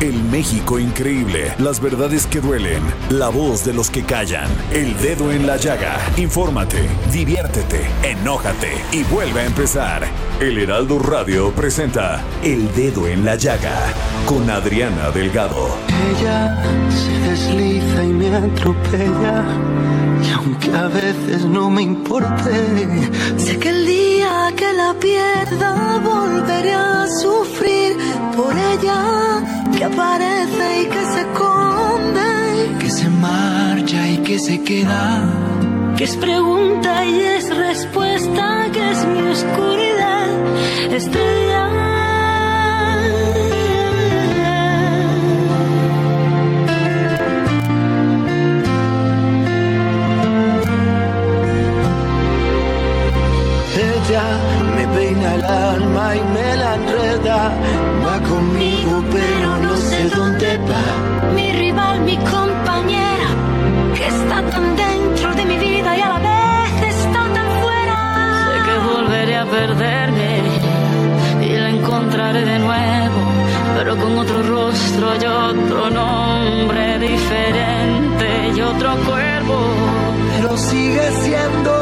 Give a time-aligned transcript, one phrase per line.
[0.00, 5.30] El México increíble, las verdades que duelen, la voz de los que callan, el dedo
[5.30, 5.98] en la llaga.
[6.16, 10.06] Infórmate, diviértete, enójate y vuelve a empezar.
[10.40, 13.76] El Heraldo Radio presenta El Dedo en la Llaga
[14.24, 15.76] con Adriana Delgado.
[16.18, 16.56] Ella
[16.88, 19.44] se desliza y me atropella.
[20.26, 24.19] Y aunque a veces no me importe, sé que el día
[24.60, 25.70] que la pierda
[26.12, 27.96] volveré a sufrir
[28.36, 29.00] por ella,
[29.74, 32.30] que aparece y que se esconde,
[32.80, 35.04] que se marcha y que se queda.
[35.96, 40.28] que es pregunta y es respuesta, que es mi oscuridad,
[40.92, 41.69] estrella.
[55.20, 57.52] Peina el alma y me la enreda.
[58.04, 61.32] Va conmigo, pero no sé dónde va.
[61.34, 63.28] mi rival, mi compañera,
[63.94, 67.98] que está tan dentro de mi vida y a la vez está tan fuera.
[68.46, 70.42] Sé que volveré a perderme
[71.42, 73.20] y la encontraré de nuevo,
[73.76, 79.56] pero con otro rostro y otro nombre diferente y otro cuerpo.
[80.36, 81.79] Pero sigue siendo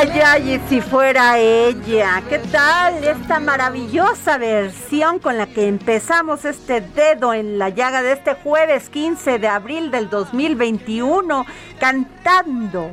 [0.00, 6.44] Ay, ay, y si fuera ella, ¿qué tal esta maravillosa versión con la que empezamos
[6.44, 11.44] este dedo en la llaga de este jueves 15 de abril del 2021,
[11.80, 12.92] cantando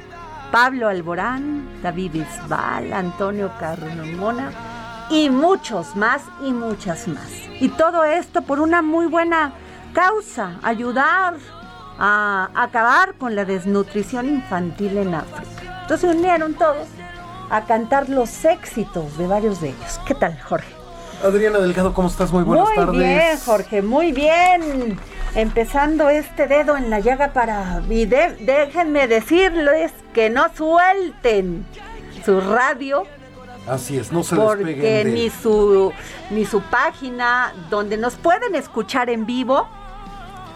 [0.52, 4.50] Pablo Alborán, David Bisbal, Antonio Carmona
[5.12, 7.30] y muchos más y muchas más.
[7.60, 9.54] Y todo esto por una muy buena
[9.94, 11.36] causa, ayudar
[12.00, 15.79] a acabar con la desnutrición infantil en África.
[15.81, 16.88] Entonces se unieron todos
[17.50, 20.00] a cantar los éxitos de varios de ellos.
[20.06, 20.67] ¿Qué tal, Jorge?
[21.23, 22.31] Adriana Delgado, ¿cómo estás?
[22.31, 22.97] Muy buenas muy tardes.
[23.00, 25.00] bien, Jorge, muy bien.
[25.35, 27.81] Empezando este dedo en la llaga para...
[27.89, 31.66] Y de- déjenme decirles que no suelten
[32.25, 33.03] su radio
[33.67, 35.91] Así es, no se porque de ni su
[36.29, 39.67] ni su página donde nos pueden escuchar en vivo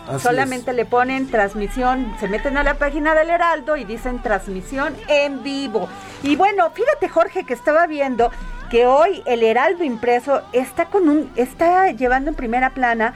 [0.09, 4.95] Así solamente le ponen transmisión, se meten a la página del Heraldo y dicen transmisión
[5.07, 5.87] en vivo.
[6.23, 8.31] Y bueno, fíjate Jorge que estaba viendo
[8.69, 13.13] que hoy el Heraldo impreso está con un está llevando en primera plana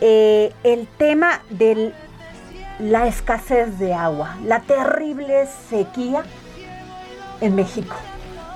[0.00, 1.92] eh, el tema de
[2.78, 6.22] la escasez de agua, la terrible sequía
[7.40, 7.96] en México.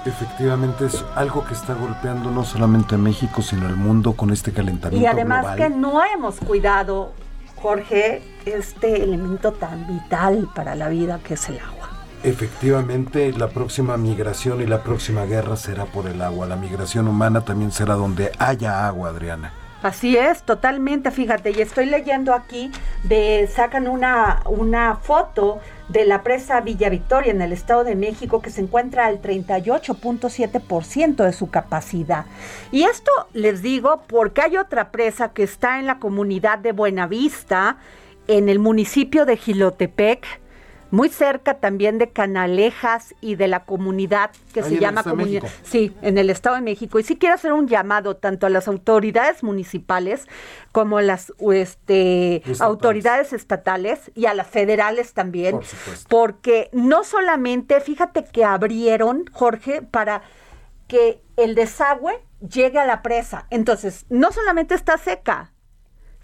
[0.07, 4.53] Efectivamente es algo que está golpeando no solamente a México, sino al mundo con este
[4.53, 5.59] calentamiento Y además global.
[5.59, 7.13] que no hemos cuidado,
[7.65, 11.89] Jorge, este elemento tan vital para la vida que es el agua.
[12.23, 16.47] Efectivamente, la próxima migración y la próxima guerra será por el agua.
[16.47, 19.55] La migración humana también será donde haya agua, Adriana.
[19.83, 22.71] Así es, totalmente, fíjate, y estoy leyendo aquí
[23.03, 28.41] de sacan una una foto de la presa Villa Victoria en el Estado de México
[28.41, 32.27] que se encuentra al 38.7% de su capacidad.
[32.73, 37.77] Y esto les digo porque hay otra presa que está en la comunidad de Buenavista,
[38.27, 40.27] en el municipio de Gilotepec,
[40.95, 45.49] muy cerca también de Canalejas y de la comunidad que Ahí se llama comunidad.
[45.63, 46.99] Sí, en el Estado de México.
[46.99, 50.27] Y sí quiero hacer un llamado tanto a las autoridades municipales
[50.73, 52.61] como a las este, Estatales.
[52.61, 55.57] autoridades estatales y a las federales también.
[55.57, 55.65] Por.
[56.09, 60.23] Porque no solamente, fíjate que abrieron, Jorge, para
[60.87, 63.47] que el desagüe llegue a la presa.
[63.51, 65.54] Entonces, no solamente está seca,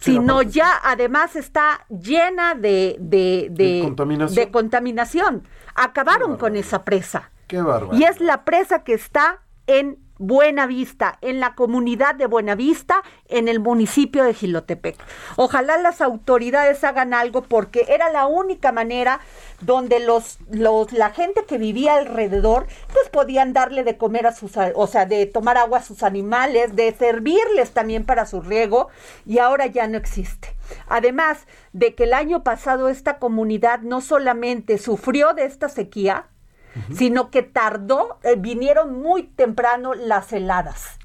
[0.00, 4.35] sino ya además está llena de, de, de- De contaminación.
[4.44, 5.49] de contaminación.
[5.75, 7.31] Acabaron con esa presa.
[7.47, 7.97] Qué bárbaro.
[7.97, 13.59] Y es la presa que está en Buenavista, en la comunidad de Buenavista, en el
[13.59, 15.03] municipio de Gilotepec.
[15.37, 19.21] Ojalá las autoridades hagan algo porque era la única manera
[19.63, 24.53] donde los, los, la gente que vivía alrededor, pues podían darle de comer a sus,
[24.75, 28.89] o sea, de tomar agua a sus animales, de servirles también para su riego,
[29.25, 30.55] y ahora ya no existe.
[30.87, 36.27] Además de que el año pasado esta comunidad no solamente sufrió de esta sequía,
[36.95, 40.99] sino que tardó, eh, vinieron muy temprano las heladas.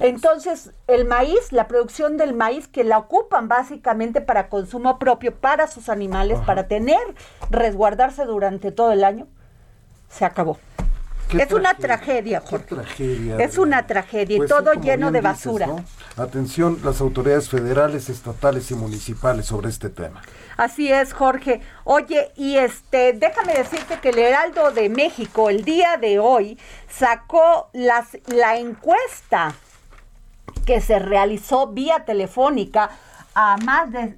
[0.00, 5.66] Entonces, el maíz, la producción del maíz que la ocupan básicamente para consumo propio, para
[5.68, 7.00] sus animales, para tener,
[7.50, 9.26] resguardarse durante todo el año,
[10.08, 10.58] se acabó.
[11.32, 12.76] Es una tragedia, Jorge.
[13.38, 15.68] es una tragedia y pues todo lleno de basura.
[16.16, 20.22] Atención, las autoridades federales, estatales y municipales sobre este tema.
[20.56, 21.60] Así es, Jorge.
[21.82, 26.58] Oye, y este, déjame decirte que el Heraldo de México el día de hoy
[26.88, 29.54] sacó la encuesta
[30.64, 32.90] que se realizó vía telefónica
[33.34, 34.14] a más de,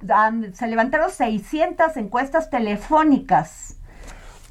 [0.53, 3.77] se levantaron 600 encuestas telefónicas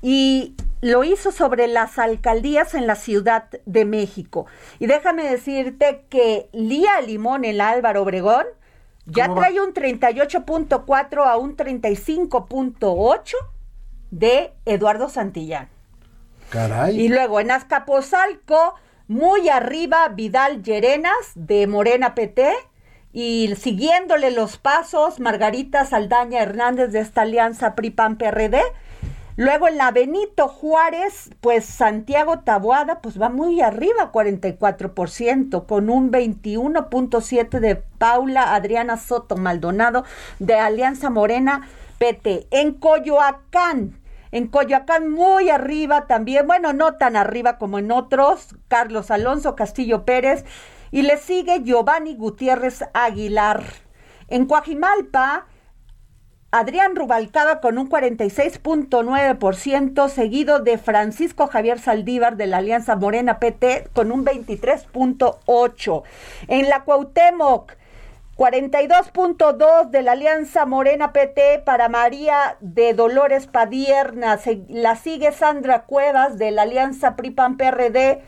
[0.03, 4.46] y lo hizo sobre las alcaldías en la Ciudad de México.
[4.78, 8.46] Y déjame decirte que Lía Limón, el Álvaro Obregón,
[9.06, 13.34] ya trae un 38.4 a un 35.8
[14.11, 15.69] de Eduardo Santillán.
[16.50, 17.00] Caray.
[17.00, 18.75] Y luego en Azcapotzalco,
[19.06, 22.52] muy arriba, Vidal Llerenas de Morena PT.
[23.12, 28.61] Y siguiéndole los pasos, Margarita Saldaña Hernández de esta alianza PRI-PAN-PRD
[29.38, 36.11] Luego en la Benito Juárez, pues Santiago Taboada, pues va muy arriba, 44%, con un
[36.11, 40.05] 21.7% de Paula Adriana Soto Maldonado
[40.38, 41.69] de Alianza Morena
[41.99, 42.47] PT.
[42.50, 44.00] En Coyoacán,
[44.33, 50.06] en Coyoacán muy arriba también, bueno, no tan arriba como en otros, Carlos Alonso Castillo
[50.06, 50.47] Pérez,
[50.91, 53.62] y le sigue Giovanni Gutiérrez Aguilar.
[54.29, 55.47] En Coajimalpa,
[56.58, 63.91] Adrián Rubalcaba con un 46.9%, seguido de Francisco Javier Saldívar de la Alianza Morena PT
[63.93, 66.03] con un 23.8%.
[66.49, 67.75] En la Cuauhtémoc,
[68.38, 74.41] 42.2 de la Alianza Morena PT para María de Dolores Padierna.
[74.69, 78.23] la sigue Sandra Cuevas de la Alianza PRIPAN PRD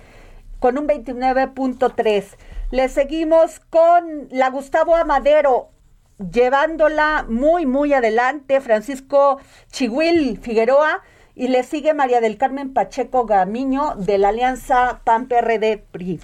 [0.61, 2.37] con un 29.3.
[2.73, 5.71] Le seguimos con la Gustavo Amadero
[6.19, 9.39] llevándola muy, muy adelante Francisco
[9.71, 11.03] Chihuil Figueroa
[11.35, 16.21] y le sigue María del Carmen Pacheco Gamiño de la Alianza PAN-PRD-PRI.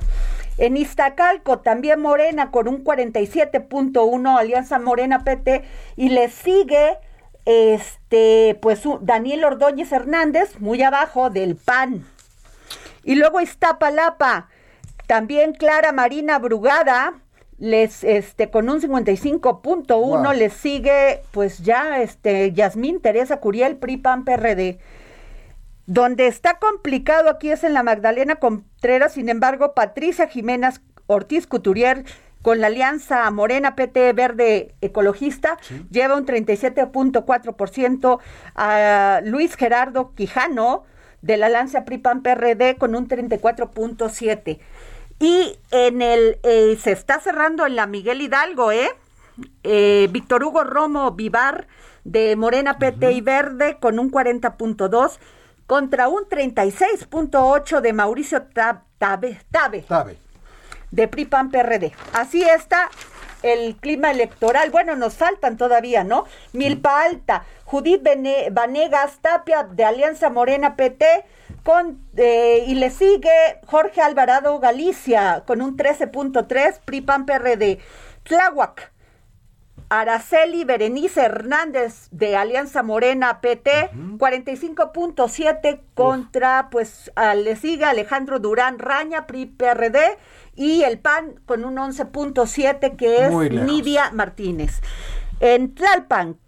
[0.59, 5.65] En Iztacalco también Morena con un 47.1, Alianza Morena PT,
[5.97, 6.99] y le sigue
[7.45, 12.05] este, pues Daniel Ordóñez Hernández, muy abajo del PAN.
[13.05, 14.49] Y luego Iztapalapa,
[15.07, 17.15] también Clara Marina Brugada,
[17.59, 24.25] les este con un 55.1 les sigue pues ya este Yasmín Teresa Curiel PRI PAN
[24.25, 24.79] PRD.
[25.87, 32.05] Donde está complicado aquí es en la Magdalena Contreras, sin embargo, Patricia Jiménez Ortiz Couturier
[32.41, 35.57] con la alianza Morena PT Verde Ecologista
[35.91, 38.19] lleva un 37.4%
[38.55, 40.85] a Luis Gerardo Quijano
[41.23, 44.59] de la alianza PRI PAN PRD con un 34.7.
[45.25, 48.91] Y en el, eh, se está cerrando en la Miguel Hidalgo, ¿eh?
[49.63, 50.07] ¿eh?
[50.11, 51.67] Víctor Hugo Romo Vivar
[52.05, 55.17] de Morena PT y Verde con un 40.2
[55.67, 59.87] contra un 36.8 de Mauricio Tabe, Tabe,
[60.91, 61.95] de PRIPAN PRD.
[62.13, 62.91] Así está
[63.43, 64.69] el clima electoral.
[64.69, 66.27] Bueno, nos faltan todavía, ¿no?
[66.53, 68.07] Milpa Alta, Judith
[68.53, 71.25] Vanegas Tapia de Alianza Morena PT
[71.65, 77.81] con, eh, y le sigue Jorge Alvarado Galicia con un 13.3, PRIPAN PRD.
[78.23, 78.93] Tláhuac,
[79.89, 89.27] Araceli Berenice Hernández de Alianza Morena PT, 45.7 contra, pues le sigue Alejandro Durán Raña,
[89.27, 90.19] PRI PRD,
[90.55, 94.81] y el PAN con un 11.7 que es Nidia Martínez.
[95.41, 96.39] En Tlalpan,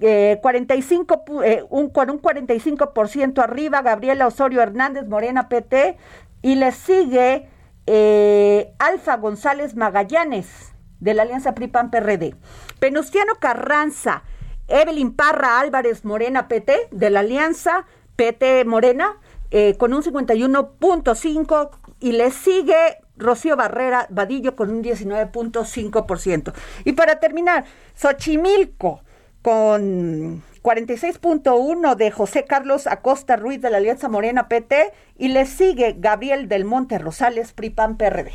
[0.00, 5.96] eh, 45, eh, un, con un 45% arriba, Gabriela Osorio Hernández, Morena PT,
[6.42, 7.48] y le sigue
[7.86, 12.34] eh, Alfa González Magallanes, de la Alianza PRI-PAN-PRD.
[12.78, 14.24] Penustiano Carranza,
[14.68, 19.18] Evelyn Parra Álvarez Morena PT, de la Alianza PT Morena,
[19.50, 26.52] eh, con un 51.5%, y le sigue Rocío Barrera Vadillo con un 19.5%.
[26.84, 27.64] Y para terminar,
[27.94, 29.00] Xochimilco,
[29.46, 35.94] con 46.1 de José Carlos Acosta Ruiz de la Alianza Morena PT y le sigue
[35.96, 38.32] Gabriel del Monte Rosales PRIPAN PRD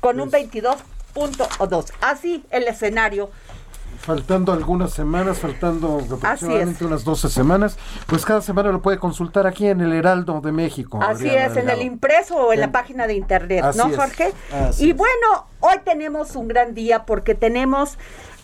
[0.00, 0.78] con un 22.2.
[1.68, 3.30] Pues Así el escenario
[4.00, 9.68] faltando algunas semanas, faltando aproximadamente unas 12 semanas, pues cada semana lo puede consultar aquí
[9.68, 10.98] en el Heraldo de México.
[11.00, 14.32] Así es, en el impreso o en, la página de internet, ¿no, Jorge?
[14.78, 17.98] y bueno, hoy tenemos un gran día porque tenemos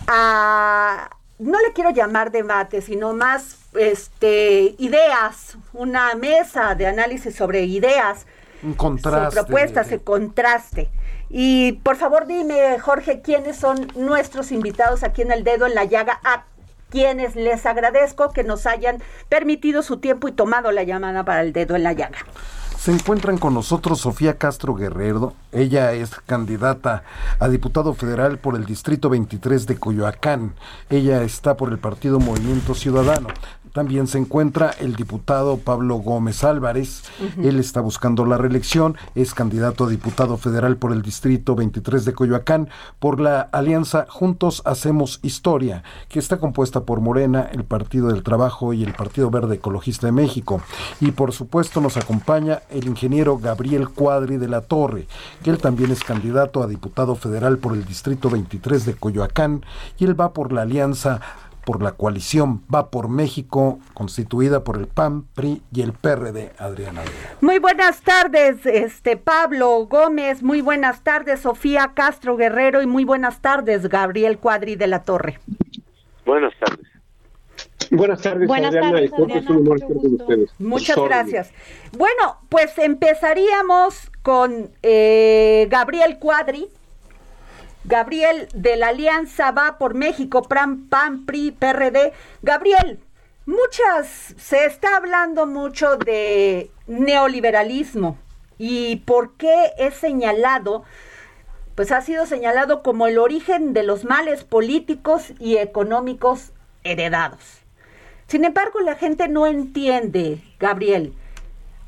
[0.06, 7.64] a no le quiero llamar debate, sino más este ideas, una mesa de análisis sobre
[7.64, 8.26] ideas,
[8.62, 10.90] un contraste, propuestas, el contraste.
[11.30, 15.84] Y por favor dime, Jorge, quiénes son nuestros invitados aquí en el dedo en la
[15.84, 16.44] llaga, a
[16.90, 21.52] quienes les agradezco que nos hayan permitido su tiempo y tomado la llamada para el
[21.52, 22.18] dedo en la llaga.
[22.80, 25.34] Se encuentran con nosotros Sofía Castro Guerrero.
[25.52, 27.02] Ella es candidata
[27.38, 30.54] a diputado federal por el Distrito 23 de Coyoacán.
[30.88, 33.28] Ella está por el Partido Movimiento Ciudadano.
[33.72, 37.04] También se encuentra el diputado Pablo Gómez Álvarez.
[37.42, 38.96] Él está buscando la reelección.
[39.14, 44.62] Es candidato a diputado federal por el Distrito 23 de Coyoacán por la alianza Juntos
[44.64, 49.56] Hacemos Historia, que está compuesta por Morena, el Partido del Trabajo y el Partido Verde
[49.56, 50.60] Ecologista de México.
[51.00, 55.06] Y por supuesto nos acompaña el ingeniero Gabriel Cuadri de la Torre,
[55.42, 59.64] que él también es candidato a diputado federal por el Distrito 23 de Coyoacán
[59.98, 61.20] y él va por la alianza
[61.70, 67.02] por la coalición Va por México, constituida por el PAN, PRI y el PRD, Adriana.
[67.40, 73.40] Muy buenas tardes, este Pablo Gómez, muy buenas tardes, Sofía Castro Guerrero y muy buenas
[73.40, 75.38] tardes, Gabriel Cuadri de la Torre.
[76.26, 76.88] Buenas tardes.
[77.92, 79.12] Buenas tardes, Buenas tardes,
[80.58, 81.52] Muchas gracias.
[81.96, 86.66] Bueno, pues empezaríamos con eh, Gabriel Cuadri,
[87.84, 92.12] Gabriel de la Alianza Va por México, PRAM, PAN, PRI, PRD.
[92.42, 93.00] Gabriel,
[93.46, 98.18] muchas, se está hablando mucho de neoliberalismo
[98.58, 100.84] y por qué es señalado,
[101.74, 106.52] pues ha sido señalado como el origen de los males políticos y económicos
[106.84, 107.60] heredados.
[108.26, 111.14] Sin embargo, la gente no entiende, Gabriel,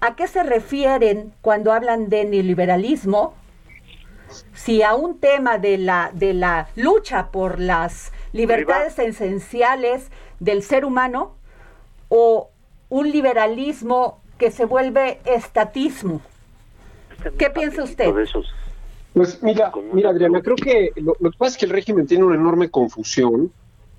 [0.01, 3.35] a qué se refieren cuando hablan de neoliberalismo
[4.55, 10.11] si a un tema de la, de la lucha por las libertades esenciales
[10.41, 11.35] del ser humano
[12.09, 12.51] o
[12.89, 16.21] un liberalismo que se vuelve estatismo.
[17.39, 18.11] ¿Qué piensa usted?
[19.15, 22.25] Pues mira, mira Adriana, creo que lo, lo, que pasa es que el régimen tiene
[22.25, 23.53] una enorme confusión,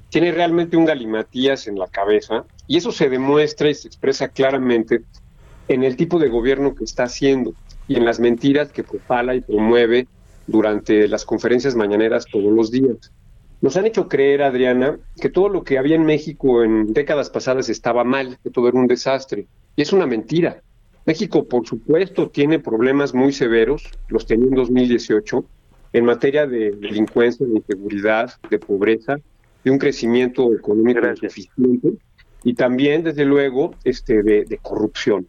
[0.10, 5.02] tiene realmente un galimatías en la cabeza y eso se demuestra y se expresa claramente
[5.68, 7.54] en el tipo de gobierno que está haciendo
[7.88, 10.08] y en las mentiras que propala y promueve
[10.48, 13.12] durante las conferencias mañaneras todos los días.
[13.62, 17.70] Nos han hecho creer, Adriana, que todo lo que había en México en décadas pasadas
[17.70, 19.48] estaba mal, que todo era un desastre.
[19.76, 20.62] Y es una mentira.
[21.06, 25.46] México, por supuesto, tiene problemas muy severos, los tenía en 2018,
[25.94, 29.16] en materia de delincuencia, de inseguridad, de pobreza,
[29.64, 31.94] de un crecimiento económico insuficiente
[32.44, 35.28] y también, desde luego, este, de, de corrupción.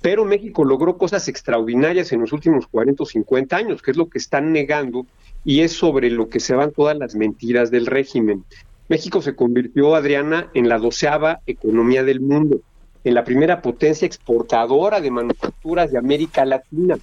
[0.00, 4.08] Pero México logró cosas extraordinarias en los últimos 40 o 50 años, que es lo
[4.08, 5.06] que están negando,
[5.44, 8.44] y es sobre lo que se van todas las mentiras del régimen.
[8.88, 12.60] México se convirtió, Adriana, en la doceava economía del mundo,
[13.04, 16.96] en la primera potencia exportadora de manufacturas de América Latina.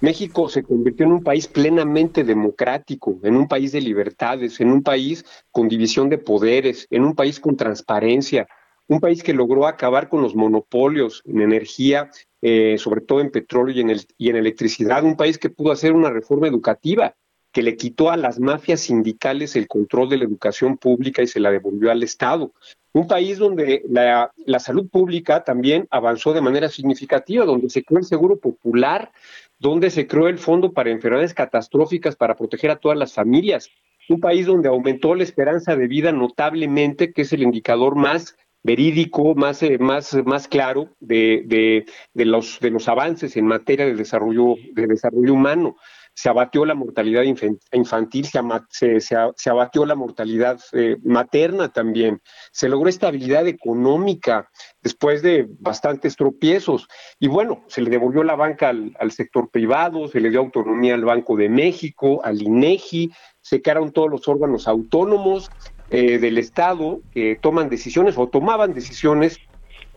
[0.00, 4.82] México se convirtió en un país plenamente democrático, en un país de libertades, en un
[4.82, 8.46] país con división de poderes, en un país con transparencia,
[8.88, 12.10] un país que logró acabar con los monopolios en energía,
[12.42, 15.72] eh, sobre todo en petróleo y en, el, y en electricidad, un país que pudo
[15.72, 17.14] hacer una reforma educativa
[17.54, 21.38] que le quitó a las mafias sindicales el control de la educación pública y se
[21.38, 22.52] la devolvió al Estado.
[22.92, 28.00] Un país donde la, la salud pública también avanzó de manera significativa, donde se creó
[28.00, 29.12] el seguro popular,
[29.60, 33.70] donde se creó el fondo para enfermedades catastróficas para proteger a todas las familias.
[34.08, 39.34] Un país donde aumentó la esperanza de vida notablemente, que es el indicador más verídico,
[39.34, 43.94] más, eh, más, más claro de, de, de, los, de los avances en materia de
[43.94, 45.76] desarrollo, de desarrollo humano.
[46.16, 47.24] Se abatió la mortalidad
[47.72, 48.26] infantil,
[48.70, 52.22] se, se, abatió la mortalidad eh, materna también.
[52.52, 54.48] Se logró estabilidad económica
[54.80, 56.86] después de bastantes tropiezos.
[57.18, 60.94] Y bueno, se le devolvió la banca al, al sector privado, se le dio autonomía
[60.94, 65.50] al Banco de México, al INEGI, se crearon todos los órganos autónomos,
[65.90, 69.38] eh, del Estado que toman decisiones o tomaban decisiones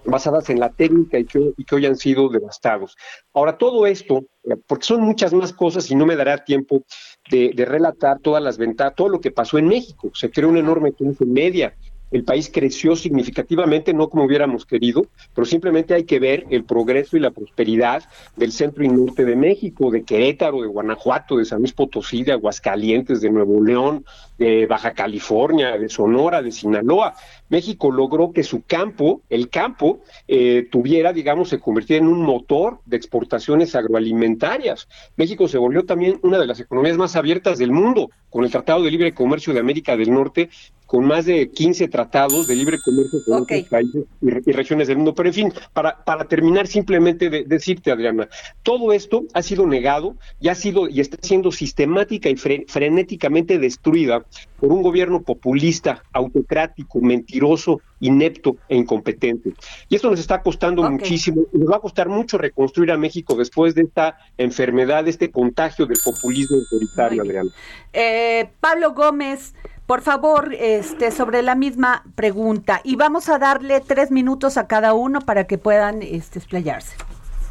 [0.05, 2.95] basadas en la técnica y que, hoy han sido devastados.
[3.33, 6.83] Ahora, todo esto, eh, porque son muchas más cosas y no me dará tiempo
[7.29, 10.11] de, de relatar todas las ventajas, todo lo que pasó en México.
[10.13, 11.75] Se creó una enorme clase media,
[12.11, 17.17] el país creció significativamente, no como hubiéramos querido, pero simplemente hay que ver el progreso
[17.17, 18.03] y la prosperidad
[18.35, 22.31] del centro y norte de México, de Querétaro, de Guanajuato, de San Luis Potosí, de
[22.31, 24.05] Aguascalientes, de Nuevo León,
[24.37, 27.15] de Baja California, de Sonora, de Sinaloa.
[27.49, 32.79] México logró que su campo, el campo, eh, tuviera, digamos, se convirtiera en un motor
[32.85, 34.87] de exportaciones agroalimentarias.
[35.15, 38.83] México se volvió también una de las economías más abiertas del mundo, con el Tratado
[38.83, 40.49] de Libre Comercio de América del Norte,
[40.87, 45.13] con más de 15 tratados de libre comercio con otros países y, regiones del mundo.
[45.13, 48.27] Pero en fin, para, para terminar simplemente de, decirte, Adriana,
[48.63, 54.25] todo esto ha sido negado y ha sido y está siendo sistemática y frenéticamente destruida
[54.59, 59.53] por un gobierno populista, autocrático, mentiroso, inepto e incompetente.
[59.89, 63.35] Y esto nos está costando muchísimo, y nos va a costar mucho reconstruir a México
[63.35, 67.51] después de esta enfermedad, de este contagio del populismo autoritario, Adriana.
[67.93, 69.53] Eh, Pablo Gómez,
[69.85, 72.81] por favor, este, sobre la misma pregunta.
[72.83, 76.95] Y vamos a darle tres minutos a cada uno para que puedan este, explayarse.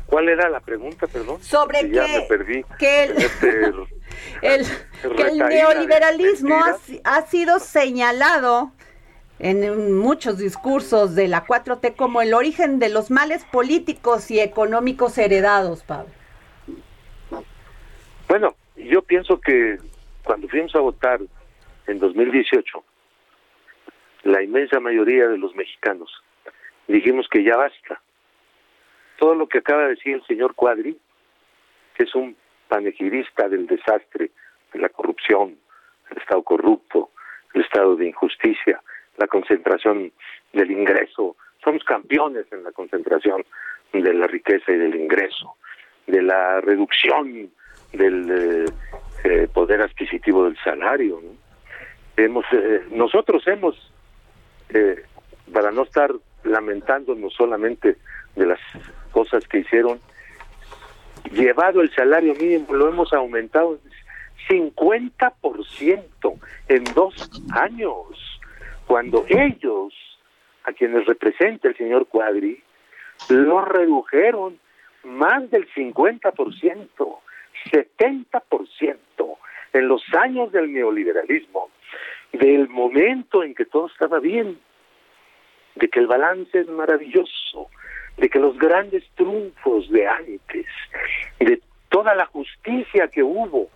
[0.07, 1.43] ¿Cuál era la pregunta, perdón?
[1.43, 3.73] Sobre que, ya me perdí que el, este,
[4.43, 4.67] el,
[5.49, 6.57] neoliberalismo
[7.05, 8.73] ha, sido señalado
[9.39, 15.19] en muchos discursos de la 4T como el origen de los males políticos y económicos
[15.19, 16.11] heredados, Pablo.
[18.29, 19.79] Bueno, yo pienso que
[20.25, 21.21] cuando fuimos a votar
[21.87, 22.85] en 2018,
[24.25, 26.11] la inmensa mayoría de los mexicanos
[26.89, 28.01] dijimos que ya basta.
[29.19, 30.97] Todo lo que acaba de decir el señor Cuadri,
[31.95, 32.37] que es un
[32.69, 34.31] panegirista del desastre,
[34.73, 35.57] de la corrupción,
[36.11, 37.11] el Estado corrupto,
[37.55, 38.83] el estado de injusticia,
[39.17, 40.13] la concentración
[40.53, 41.37] del ingreso.
[41.65, 43.45] Somos campeones en la concentración
[43.93, 45.57] de la riqueza y del ingreso,
[46.07, 47.51] de la reducción
[47.93, 48.65] del eh,
[49.25, 51.21] eh, poder adquisitivo del salario.
[52.17, 53.93] Hemos, eh, nosotros hemos,
[55.53, 56.13] para no estar
[56.45, 57.97] lamentándonos solamente
[58.35, 58.61] de las
[59.17, 59.99] cosas que hicieron,
[61.33, 63.79] llevado el salario mínimo, lo hemos aumentado
[64.47, 67.15] 50% en dos
[67.55, 68.03] años,
[68.87, 69.95] cuando ellos,
[70.65, 72.63] a quienes representa el señor Cuadri,
[73.31, 74.59] lo redujeron
[75.05, 77.19] más del 50%,
[77.73, 78.99] 70%
[79.73, 81.71] en los años del neoliberalismo,
[82.35, 84.59] del momento en que todo estaba bien,
[85.77, 87.71] de que el balance es maravilloso,
[88.17, 90.67] de que los grandes triunfos de antes,
[91.39, 93.69] de toda la justicia que hubo,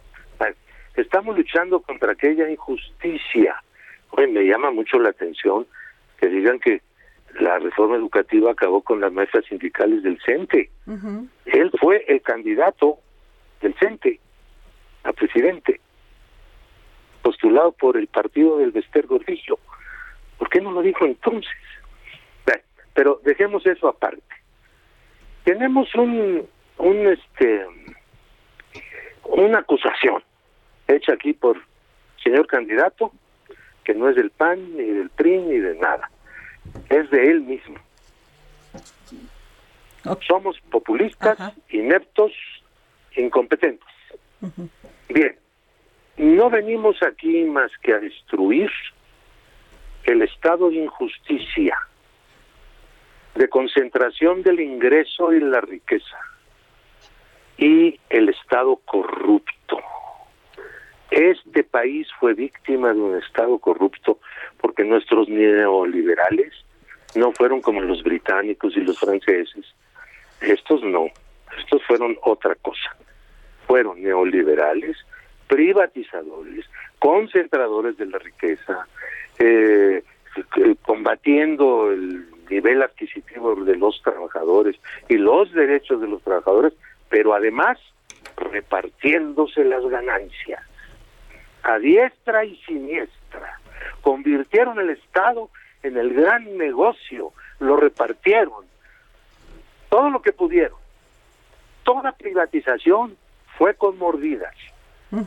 [0.96, 3.62] estamos luchando contra aquella injusticia.
[4.10, 5.66] Hoy me llama mucho la atención
[6.18, 6.82] que digan que
[7.38, 10.70] la reforma educativa acabó con las maestras sindicales del CENTE.
[11.46, 12.98] Él fue el candidato
[13.60, 14.18] del CENTE
[15.04, 15.80] a presidente,
[17.22, 19.58] postulado por el partido del Bester Gordillo.
[20.38, 21.50] ¿Por qué no lo dijo entonces?
[22.94, 24.22] Pero dejemos eso aparte.
[25.44, 26.46] Tenemos un,
[26.78, 27.66] un este,
[29.24, 30.22] una acusación
[30.88, 31.56] hecha aquí por
[32.22, 33.12] señor candidato
[33.84, 36.10] que no es del PAN ni del PRI ni de nada,
[36.88, 37.76] es de él mismo.
[40.26, 42.32] Somos populistas, ineptos,
[43.16, 43.88] incompetentes.
[45.08, 45.36] Bien,
[46.16, 48.70] no venimos aquí más que a destruir
[50.04, 51.76] el estado de injusticia
[53.34, 56.18] de concentración del ingreso y la riqueza
[57.60, 59.78] y el Estado corrupto.
[61.10, 64.18] Este país fue víctima de un Estado corrupto
[64.60, 66.52] porque nuestros neoliberales
[67.14, 69.66] no fueron como los británicos y los franceses.
[70.40, 71.06] Estos no,
[71.58, 72.96] estos fueron otra cosa.
[73.66, 74.96] Fueron neoliberales,
[75.46, 76.64] privatizadores,
[76.98, 78.86] concentradores de la riqueza,
[79.38, 80.02] eh,
[80.82, 84.76] combatiendo el nivel adquisitivo de los trabajadores
[85.08, 86.72] y los derechos de los trabajadores,
[87.08, 87.78] pero además
[88.36, 90.62] repartiéndose las ganancias
[91.62, 93.60] a diestra y siniestra.
[94.02, 95.50] Convirtieron el Estado
[95.82, 98.64] en el gran negocio, lo repartieron,
[99.88, 100.78] todo lo que pudieron.
[101.84, 103.16] Toda privatización
[103.58, 104.54] fue con mordidas,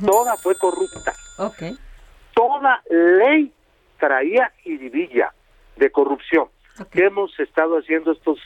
[0.06, 1.14] toda fue corrupta.
[2.34, 3.52] Toda ley
[4.00, 5.34] traía jiribilla
[5.76, 6.48] de corrupción.
[6.92, 8.40] ¿Qué hemos estado haciendo estos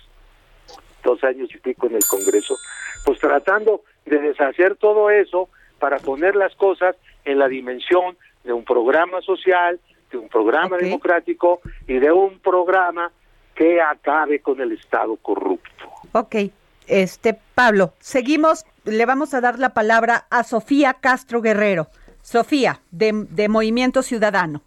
[1.04, 2.56] dos años y pico en el Congreso?
[3.06, 8.64] Pues tratando de deshacer todo eso para poner las cosas en la dimensión de un
[8.64, 9.80] programa social,
[10.12, 13.12] de un programa democrático y de un programa
[13.56, 15.86] que acabe con el Estado corrupto.
[16.14, 16.36] Ok,
[16.88, 21.88] este Pablo, seguimos, le vamos a dar la palabra a Sofía Castro Guerrero.
[22.22, 24.62] Sofía, de, de Movimiento Ciudadano.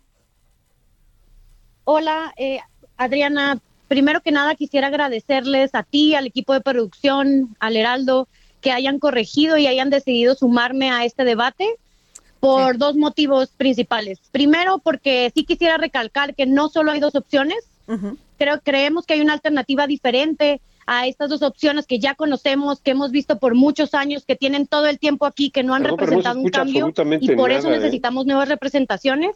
[1.85, 2.61] Hola, eh,
[3.01, 3.59] Adriana.
[3.89, 8.29] Primero que nada quisiera agradecerles a ti, al equipo de producción, al Heraldo,
[8.61, 11.67] que hayan corregido y hayan decidido sumarme a este debate
[12.39, 14.21] por dos motivos principales.
[14.31, 17.67] Primero, porque sí quisiera recalcar que no solo hay dos opciones,
[18.39, 22.93] Creo, creemos que hay una alternativa diferente a estas dos opciones que ya conocemos, que
[22.93, 26.39] hemos visto por muchos años, que tienen todo el tiempo aquí, que no han representado
[26.39, 27.79] un cambio y por eso ¿eh?
[27.79, 29.35] necesitamos nuevas representaciones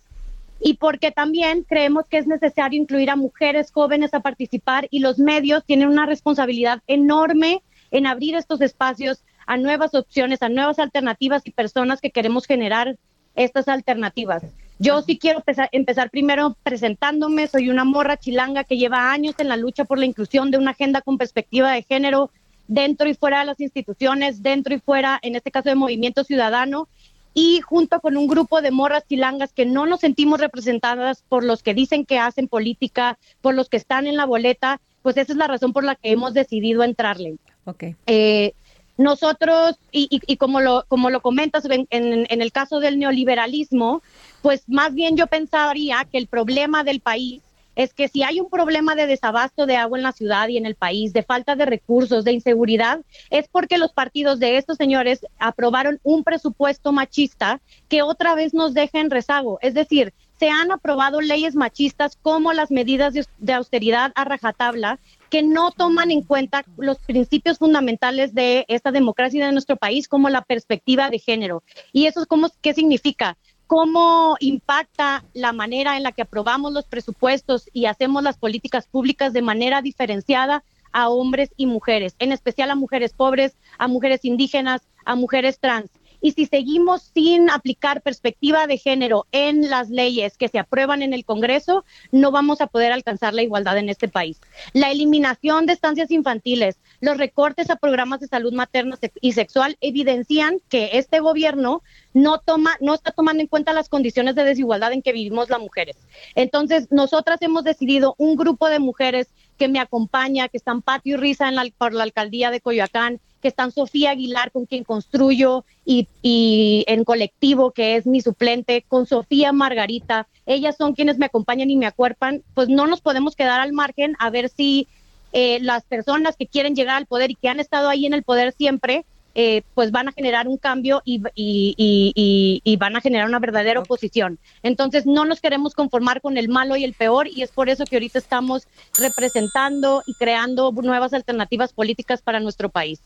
[0.67, 5.19] y porque también creemos que es necesario incluir a mujeres jóvenes a participar y los
[5.19, 11.43] medios tienen una responsabilidad enorme en abrir estos espacios a nuevas opciones, a nuevas alternativas
[11.45, 12.97] y personas que queremos generar
[13.37, 14.43] estas alternativas.
[14.79, 17.47] Yo sí quiero empezar, primero presentándome.
[17.47, 20.71] Soy una morra chilanga que lleva años en la lucha por la inclusión de una
[20.71, 22.31] agenda con perspectiva de género
[22.69, 26.89] dentro y fuera de las instituciones, dentro y fuera, en este caso, de Movimiento Ciudadano.
[27.35, 31.63] Y junto con un grupo de morras chilangas que no nos sentimos representadas por los
[31.63, 35.39] que dicen que hacen política, por los que están en la boleta, pues esa es
[35.39, 37.37] la razón por la que hemos decidido entrarle.
[37.67, 37.97] Okay.
[38.07, 38.55] Eh,
[38.97, 44.03] nosotros, y, como, lo, como lo comentas, en, en, el caso del neoliberalismo,
[44.41, 47.43] pues más bien yo pensaría que el problema del país
[47.77, 50.67] es que si hay un problema de desabasto de agua en la ciudad y en
[50.67, 55.27] el país, de falta de recursos, de inseguridad, es porque los partidos de estos señores
[55.39, 59.59] aprobaron un presupuesto machista que otra vez nos deja en rezago.
[59.63, 64.99] Es decir, se han aprobado leyes machistas como las medidas de austeridad a rajatabla
[65.31, 70.29] que no toman en cuenta los principios fundamentales de esta democracia de nuestro país, como
[70.29, 71.63] la perspectiva de género.
[71.93, 72.25] ¿Y eso
[72.61, 73.37] qué significa?
[73.67, 79.33] ¿Cómo impacta la manera en la que aprobamos los presupuestos y hacemos las políticas públicas
[79.33, 84.83] de manera diferenciada a hombres y mujeres, en especial a mujeres pobres, a mujeres indígenas,
[85.05, 85.91] a mujeres trans?
[86.25, 91.13] Y si seguimos sin aplicar perspectiva de género en las leyes que se aprueban en
[91.13, 94.41] el Congreso, no vamos a poder alcanzar la igualdad en este país.
[94.73, 100.61] La eliminación de estancias infantiles, los recortes a programas de salud materna y sexual evidencian
[100.69, 105.03] que este gobierno no toma, no está tomando en cuenta las condiciones de desigualdad en
[105.03, 105.97] que vivimos las mujeres.
[106.35, 111.21] Entonces, nosotras hemos decidido un grupo de mujeres que me acompaña, que están Patio y
[111.21, 116.85] Risa por la alcaldía de Coyoacán, que están Sofía Aguilar, con quien construyo, y, y,
[116.89, 120.27] en colectivo, que es mi suplente, con Sofía Margarita.
[120.47, 122.43] Ellas son quienes me acompañan y me acuerpan.
[122.55, 124.89] Pues no nos podemos quedar al margen a ver si
[125.37, 128.23] eh, las personas que quieren llegar al poder y que han estado ahí en el
[128.23, 133.27] poder siempre, eh, pues van a generar un cambio y, y, y, van a generar
[133.27, 134.39] una verdadera oposición.
[134.63, 137.85] Entonces no nos queremos conformar con el malo y el peor y es por eso
[137.85, 143.01] que ahorita estamos representando y creando nuevas alternativas políticas para nuestro país.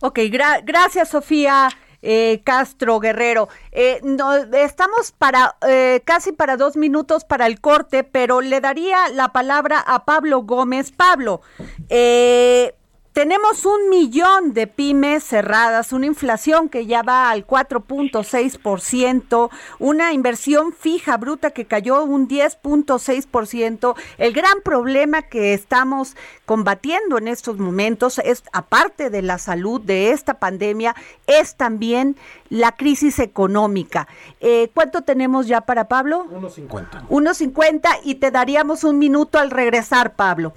[0.00, 0.20] Ok,
[0.64, 1.68] gracias Sofía.
[2.02, 3.48] Eh, Castro Guerrero.
[3.72, 9.08] Eh, no, estamos para eh, casi para dos minutos para el corte, pero le daría
[9.08, 10.92] la palabra a Pablo Gómez.
[10.92, 11.40] Pablo,
[11.88, 12.74] eh,
[13.18, 19.50] tenemos un millón de pymes cerradas, una inflación que ya va al 4.6%,
[19.80, 23.96] una inversión fija bruta que cayó un 10.6%.
[24.18, 26.14] El gran problema que estamos
[26.46, 30.94] combatiendo en estos momentos es, aparte de la salud de esta pandemia,
[31.26, 32.14] es también
[32.50, 34.06] la crisis económica.
[34.38, 36.24] Eh, ¿Cuánto tenemos ya para Pablo?
[36.30, 37.08] 1.50.
[37.08, 40.52] 1.50 y te daríamos un minuto al regresar, Pablo.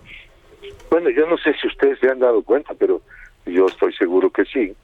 [0.89, 3.01] Bueno, yo no sé si ustedes se han dado cuenta, pero
[3.45, 4.75] yo estoy seguro que sí,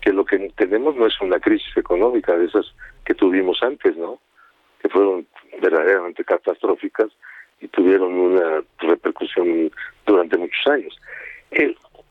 [0.00, 2.66] que lo que tenemos no es una crisis económica de esas
[3.04, 4.18] que tuvimos antes, ¿no?
[4.80, 5.26] Que fueron
[5.60, 7.10] verdaderamente catastróficas
[7.60, 9.70] y tuvieron una repercusión
[10.04, 10.98] durante muchos años.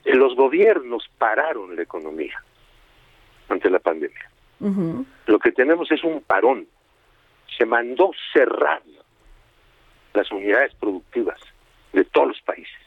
[0.06, 2.42] los gobiernos pararon la economía
[3.50, 4.30] ante la pandemia.
[5.28, 6.68] Lo que tenemos es un parón.
[7.58, 8.82] Se mandó cerrar
[10.14, 11.40] las unidades productivas
[11.94, 12.85] de todos los países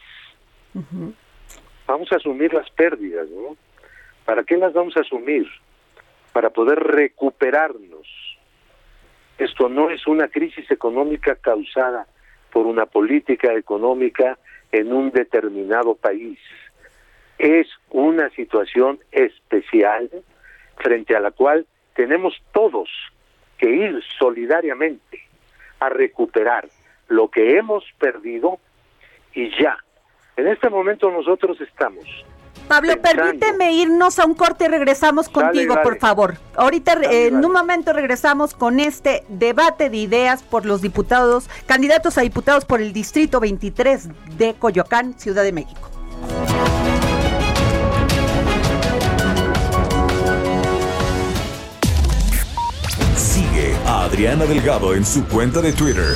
[1.88, 3.58] Vamos a asumir las pérdidas, ¿no?
[4.26, 5.48] ¿Para qué las vamos a asumir?
[6.34, 8.08] Para poder recuperarnos.
[9.38, 12.06] Esto no es una crisis económica causada
[12.52, 14.38] por una política económica
[14.72, 16.40] en un determinado país.
[17.38, 20.10] Es una situación especial
[20.78, 22.90] frente a la cual tenemos todos
[23.58, 25.22] que ir solidariamente
[25.80, 26.68] a recuperar
[27.10, 28.60] lo que hemos perdido
[29.34, 29.78] y ya.
[30.38, 32.06] En este momento nosotros estamos
[32.70, 36.38] Pablo, permíteme irnos a un corte y regresamos contigo, por favor.
[36.56, 42.22] Ahorita, en un momento, regresamos con este debate de ideas por los diputados, candidatos a
[42.22, 45.90] diputados por el Distrito 23 de Coyoacán, Ciudad de México.
[53.16, 56.16] Sigue a Adriana Delgado en su cuenta de Twitter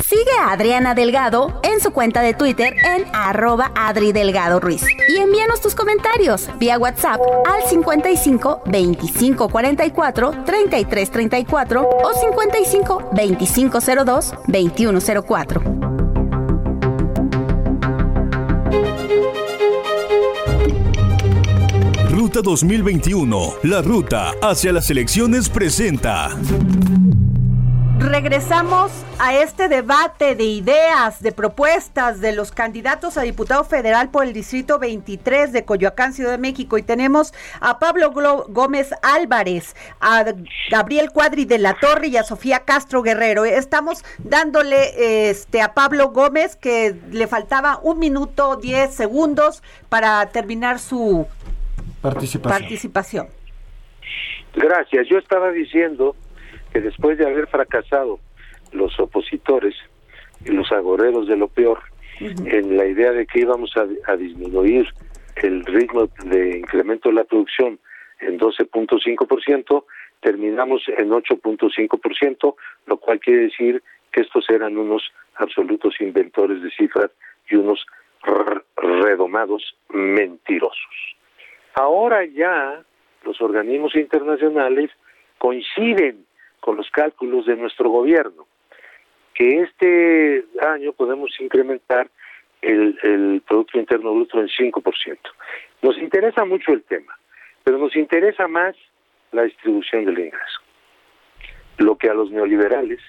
[0.00, 4.84] Sigue a Adriana Delgado en su cuenta de Twitter en arroba Adri Delgado Ruiz.
[5.08, 13.78] Y envíanos tus comentarios vía WhatsApp al 55 25 44 33 34 o 55 25
[14.04, 15.62] 02 21 04.
[22.10, 26.30] Ruta 2021, la ruta hacia las elecciones presenta.
[28.10, 34.24] Regresamos a este debate de ideas, de propuestas de los candidatos a diputado federal por
[34.24, 36.76] el Distrito 23 de Coyoacán, Ciudad de México.
[36.78, 40.24] Y tenemos a Pablo Gómez Álvarez, a
[40.70, 43.44] Gabriel Cuadri de la Torre y a Sofía Castro Guerrero.
[43.44, 50.80] Estamos dándole este, a Pablo Gómez que le faltaba un minuto diez segundos para terminar
[50.80, 51.26] su
[52.00, 52.60] participación.
[52.60, 53.28] participación.
[54.54, 55.06] Gracias.
[55.08, 56.16] Yo estaba diciendo
[56.72, 58.18] que después de haber fracasado
[58.72, 59.74] los opositores
[60.44, 61.80] y los agoreros de lo peor
[62.20, 64.86] en la idea de que íbamos a, disminuir
[65.36, 67.78] el ritmo de incremento de la producción
[68.20, 69.84] en 12.5%,
[70.20, 72.54] terminamos en 8.5%,
[72.86, 73.82] lo cual quiere decir
[74.12, 75.02] que estos eran unos
[75.36, 77.10] absolutos inventores de cifras
[77.50, 77.84] y unos
[78.76, 81.16] redomados mentirosos.
[81.74, 82.82] Ahora ya
[83.24, 84.90] los organismos internacionales
[85.38, 86.24] coinciden
[86.62, 88.46] con los cálculos de nuestro gobierno,
[89.34, 92.08] que este año podemos incrementar
[92.60, 95.18] el, Producto Interno Bruto en 5%.
[95.82, 97.18] Nos interesa mucho el tema,
[97.64, 98.76] pero nos interesa más
[99.32, 100.60] la distribución del ingreso.
[101.78, 103.00] Lo que a los neoliberales,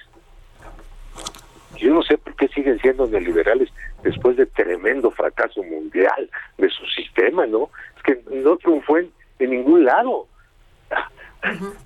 [1.77, 3.69] yo no sé por qué siguen siendo neoliberales
[4.01, 7.69] después de tremendo fracaso mundial de su sistema, ¿no?
[7.97, 10.27] Es que no triunfó en, ningún lado.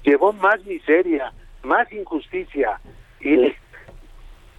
[0.04, 1.34] Llevó más miseria,
[1.68, 2.80] más injusticia
[3.20, 3.54] y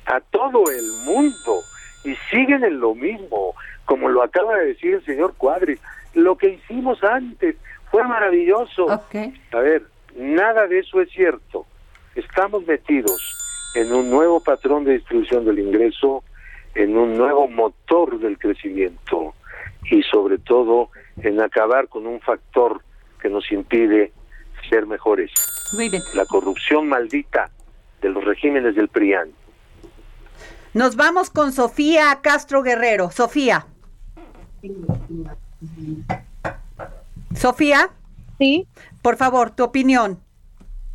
[0.07, 1.61] a todo el mundo
[2.05, 5.79] y siguen en lo mismo, como lo acaba de decir el señor Cuadri.
[6.15, 7.57] Lo que hicimos antes
[7.91, 8.87] fue maravilloso.
[8.91, 9.83] A ver,
[10.17, 11.67] nada de eso es cierto.
[12.15, 13.37] Estamos metidos
[13.75, 16.25] en un nuevo patrón de distribución del ingreso,
[16.75, 19.35] en un nuevo motor del crecimiento
[19.91, 20.91] y sobre todo
[21.23, 22.83] en acabar con un factor
[23.21, 24.13] que nos impide
[24.69, 25.58] ser mejores.
[26.15, 27.51] La corrupción maldita
[28.01, 29.31] de los regímenes del PRIAN.
[30.73, 33.11] Nos vamos con Sofía Castro Guerrero.
[33.11, 33.67] Sofía.
[37.35, 37.91] Sofía.
[38.39, 38.67] Sí.
[39.03, 40.19] Por favor, tu opinión.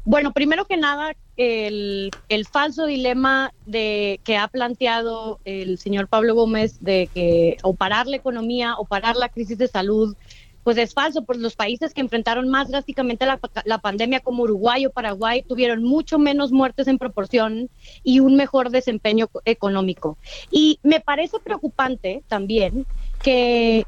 [0.06, 6.36] Bueno, primero que nada, el, el, falso dilema de que ha planteado el señor Pablo
[6.36, 10.16] Gómez de que o parar la economía o parar la crisis de salud
[10.64, 14.92] pues es falso, pues los países que enfrentaron más drásticamente la, pandemia como Uruguay o
[14.92, 17.70] Paraguay tuvieron mucho menos muertes en proporción
[18.04, 20.18] y un mejor desempeño económico.
[20.50, 22.86] Y me parece preocupante también
[23.22, 23.86] que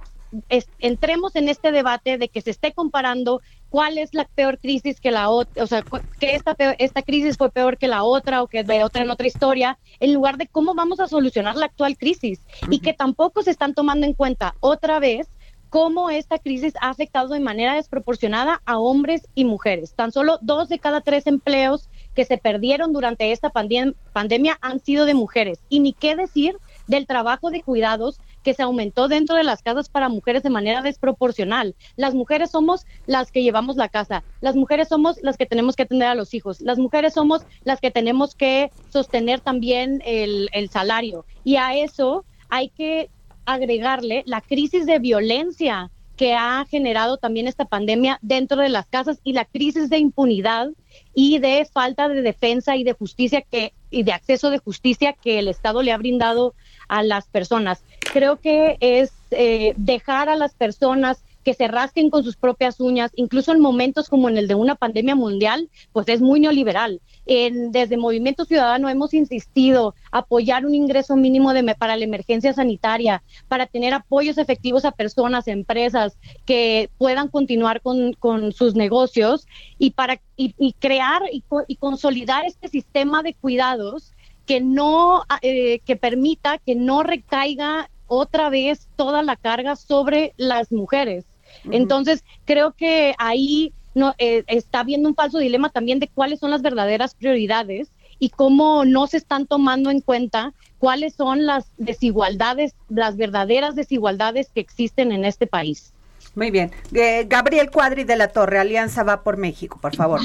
[0.79, 5.11] entremos en este debate de que se esté comparando cuál es la peor crisis que
[5.11, 5.83] la otra, o sea,
[6.19, 9.27] que esta, esta crisis fue peor que la otra o que de otra en otra
[9.27, 13.51] historia, en lugar de cómo vamos a solucionar la actual crisis y que tampoco se
[13.51, 15.29] están tomando en cuenta otra vez
[15.69, 19.93] cómo esta crisis ha afectado de manera desproporcionada a hombres y mujeres.
[19.93, 25.05] Tan solo dos de cada tres empleos que se perdieron durante esta pandemia han sido
[25.05, 25.59] de mujeres.
[25.69, 29.89] Y ni qué decir del trabajo de cuidados que se aumentó dentro de las casas
[29.89, 31.75] para mujeres de manera desproporcional.
[31.95, 35.83] Las mujeres somos las que llevamos la casa, las mujeres somos las que tenemos que
[35.83, 40.69] atender a los hijos, las mujeres somos las que tenemos que sostener también el, el
[40.69, 41.25] salario.
[41.43, 43.09] Y a eso hay que
[43.45, 49.19] agregarle la crisis de violencia que ha generado también esta pandemia dentro de las casas
[49.23, 50.69] y la crisis de impunidad
[51.13, 55.39] y de falta de defensa y de justicia que y de acceso de justicia que
[55.39, 56.53] el Estado le ha brindado
[56.87, 57.81] a las personas.
[57.99, 63.11] Creo que es eh, dejar a las personas que se rasquen con sus propias uñas,
[63.15, 67.01] incluso en momentos como en el de una pandemia mundial, pues es muy neoliberal.
[67.27, 73.21] En, desde Movimiento Ciudadano hemos insistido apoyar un ingreso mínimo de, para la emergencia sanitaria,
[73.47, 78.15] para tener apoyos efectivos a personas, empresas que puedan continuar con,
[78.51, 84.13] sus negocios y para y, crear y, y consolidar este sistema de cuidados
[84.47, 90.71] que no eh, que permita que no recaiga otra vez toda la carga sobre las
[90.71, 91.25] mujeres.
[91.71, 96.51] Entonces, creo que ahí no, eh, está habiendo un falso dilema también de cuáles son
[96.51, 97.89] las verdaderas prioridades
[98.19, 104.49] y cómo no se están tomando en cuenta cuáles son las desigualdades, las verdaderas desigualdades
[104.53, 105.91] que existen en este país.
[106.35, 106.71] Muy bien.
[106.93, 110.19] Eh, Gabriel Cuadri de la Torre, Alianza va por México, por favor.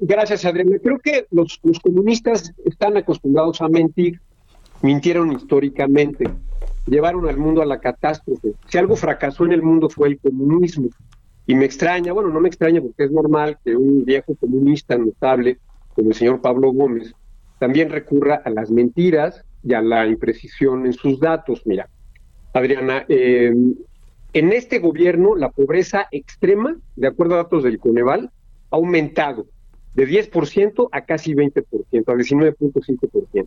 [0.00, 0.78] gracias, Adriana.
[0.82, 4.20] Creo que los, los comunistas están acostumbrados a mentir,
[4.82, 6.30] mintieron históricamente
[6.86, 8.52] llevaron al mundo a la catástrofe.
[8.68, 10.88] Si algo fracasó en el mundo fue el comunismo.
[11.46, 15.58] Y me extraña, bueno, no me extraña porque es normal que un viejo comunista notable
[15.94, 17.14] como el señor Pablo Gómez
[17.58, 21.62] también recurra a las mentiras y a la imprecisión en sus datos.
[21.64, 21.88] Mira,
[22.52, 23.74] Adriana, em,
[24.32, 28.30] en este gobierno la pobreza extrema, de acuerdo a datos del Coneval,
[28.70, 29.46] ha aumentado
[29.94, 33.46] de 10% a casi 20%, a 19.5%.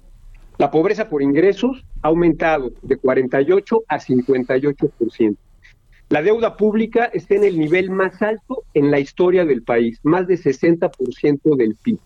[0.58, 5.38] La pobreza por ingresos ha aumentado de 48 a 58%.
[6.10, 10.26] La deuda pública está en el nivel más alto en la historia del país, más
[10.26, 12.00] de 60% del PIB.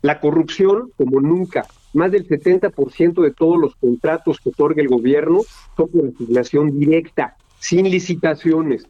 [0.00, 5.40] La corrupción, como nunca, más del 70% de todos los contratos que otorga el gobierno
[5.76, 8.86] son por asignación directa, sin licitaciones.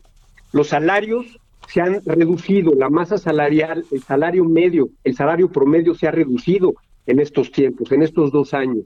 [0.53, 6.07] Los salarios se han reducido, la masa salarial, el salario medio, el salario promedio se
[6.07, 6.75] ha reducido
[7.07, 8.85] en estos tiempos, en estos dos años.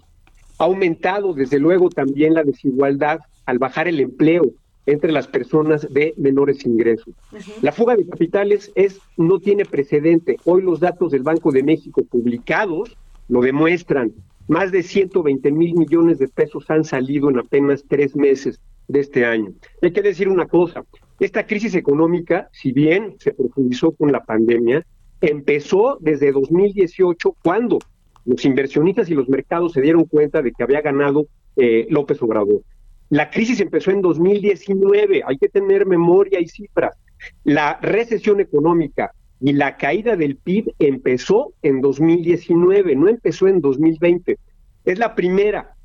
[0.58, 4.52] Ha aumentado, desde luego, también la desigualdad al bajar el empleo
[4.86, 7.14] entre las personas de menores ingresos.
[7.60, 10.36] La fuga de capitales es no tiene precedente.
[10.44, 12.96] Hoy los datos del Banco de México publicados
[13.28, 14.12] lo demuestran.
[14.48, 19.26] Más de 120 mil millones de pesos han salido en apenas tres meses de este
[19.26, 19.52] año.
[19.82, 20.84] Hay que decir una cosa,
[21.18, 24.86] esta crisis económica, si bien se profundizó con la pandemia,
[25.20, 27.78] empezó desde 2018 cuando
[28.26, 32.62] los inversionistas y los mercados se dieron cuenta de que había ganado eh, López Obrador.
[33.08, 36.96] La crisis empezó en 2019, hay que tener memoria y cifras.
[37.44, 44.38] La recesión económica y la caída del PIB empezó en 2019, no empezó en 2020.
[44.84, 45.76] Es la primera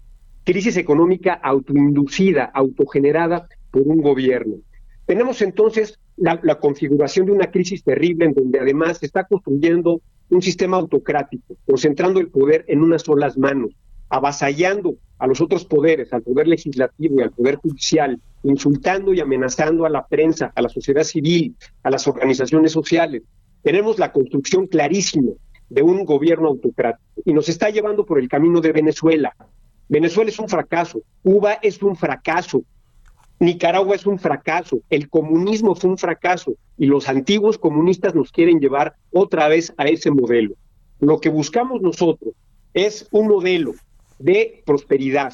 [0.43, 4.56] crisis económica autoinducida, autogenerada por un gobierno.
[5.06, 10.01] Tenemos entonces la, la, configuración de una crisis terrible en donde además se está construyendo
[10.32, 13.72] un sistema autocrático, concentrando el poder en unas solas manos,
[14.10, 19.86] avasallando a los otros poderes, al poder legislativo y al poder judicial, insultando y amenazando
[19.86, 23.24] a la prensa, a la sociedad civil, a las organizaciones sociales.
[23.62, 25.34] Tenemos la construcción clarísima
[25.70, 29.36] de un gobierno autocrático y nos está llevando por el camino de Venezuela.
[29.89, 32.63] Venezuela es un fracaso, Cuba es un fracaso,
[33.41, 38.60] Nicaragua es un fracaso, el comunismo fue un fracaso y los antiguos comunistas nos quieren
[38.60, 40.54] llevar otra vez a ese modelo.
[40.99, 42.36] Lo que buscamos nosotros
[42.75, 43.73] es un modelo
[44.19, 45.34] de prosperidad,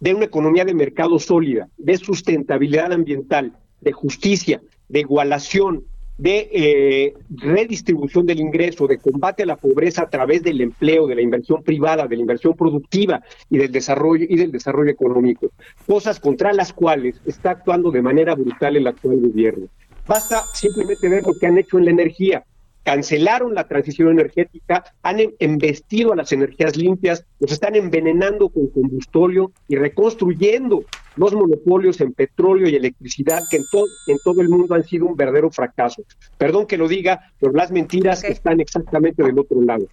[0.00, 5.82] de una economía de mercado sólida, de sustentabilidad ambiental, de justicia, de igualación,
[6.18, 11.14] de eh, redistribución del ingreso, de combate a la pobreza a través del empleo, de
[11.14, 15.50] la inversión privada, de la inversión productiva y del desarrollo y del desarrollo económico,
[15.86, 19.66] cosas contra las cuales está actuando de manera brutal el actual gobierno.
[20.06, 22.44] Basta simplemente ver lo que han hecho en la energía
[22.86, 28.68] cancelaron la transición energética, han em, embestido a las energías limpias, nos están envenenando con
[28.68, 30.84] combustorio y reconstruyendo
[31.16, 33.64] los monopolios en petróleo y electricidad que en,
[34.06, 36.04] en todo el mundo han sido un verdadero fracaso.
[36.38, 39.88] Perdón que lo diga, pero las mentiras están exactamente del otro lado.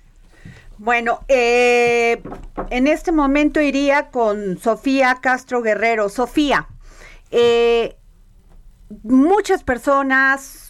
[0.78, 2.22] Bueno, eh,
[2.70, 6.10] en este momento iría con Sofía Castro Guerrero.
[6.10, 6.68] Sofía,
[7.32, 7.96] eh,
[9.02, 10.63] muchas personas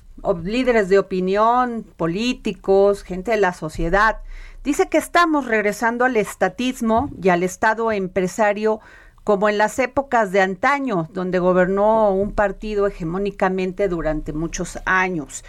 [0.44, 4.20] líderes de opinión, políticos, gente de la sociedad,
[4.64, 8.80] dice que estamos regresando al estatismo y al estado empresario
[9.24, 15.44] como en las épocas de antaño, donde gobernó un partido hegemónicamente durante muchos años.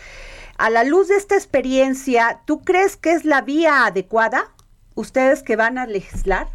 [0.57, 4.53] A la luz de esta experiencia, ¿tú crees que es la vía adecuada?
[4.95, 6.47] Ustedes que van a legislar.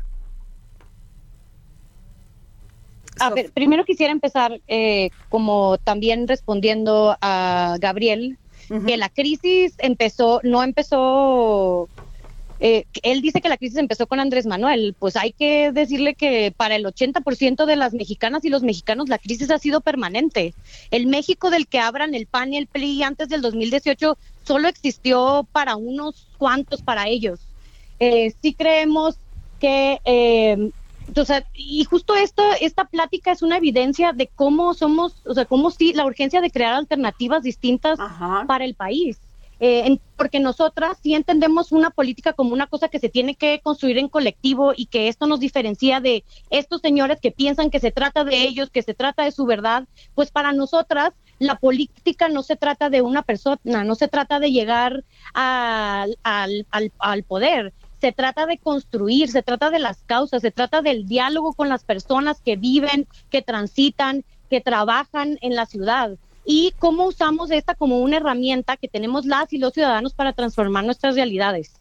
[3.19, 8.37] A ver, primero quisiera empezar eh, como también respondiendo a Gabriel,
[8.85, 11.89] que la crisis empezó, no empezó
[12.61, 16.53] eh, él dice que la crisis empezó con Andrés Manuel, pues hay que decirle que
[16.55, 20.53] para el 80% de las mexicanas y los mexicanos la crisis ha sido permanente.
[20.91, 25.47] El México del que abran el PAN y el PRI antes del 2018 solo existió
[25.53, 27.39] para unos cuantos, para ellos.
[27.99, 29.15] Eh, sí creemos
[29.59, 30.71] que eh,
[31.15, 35.45] o sea, y justo esto, esta plática es una evidencia de cómo somos, o sea,
[35.45, 37.99] cómo sí, la urgencia de crear alternativas distintas
[38.47, 39.19] para el país.
[39.61, 43.97] Eh, porque nosotras sí entendemos una política como una cosa que se tiene que construir
[43.97, 48.23] en colectivo y que esto nos diferencia de estos señores que piensan que se trata
[48.23, 49.85] de ellos, que se trata de su verdad,
[50.15, 54.51] pues para nosotras la política no se trata de una persona, no se trata de
[54.51, 55.03] llegar
[55.33, 56.65] al, al,
[56.99, 61.53] al poder, se trata de construir, se trata de las causas, se trata del diálogo
[61.53, 67.51] con las personas que viven, que transitan, que trabajan en la ciudad y cómo usamos
[67.51, 71.73] esta como una herramienta que tenemos las y los ciudadanos para transformar nuestras realidades.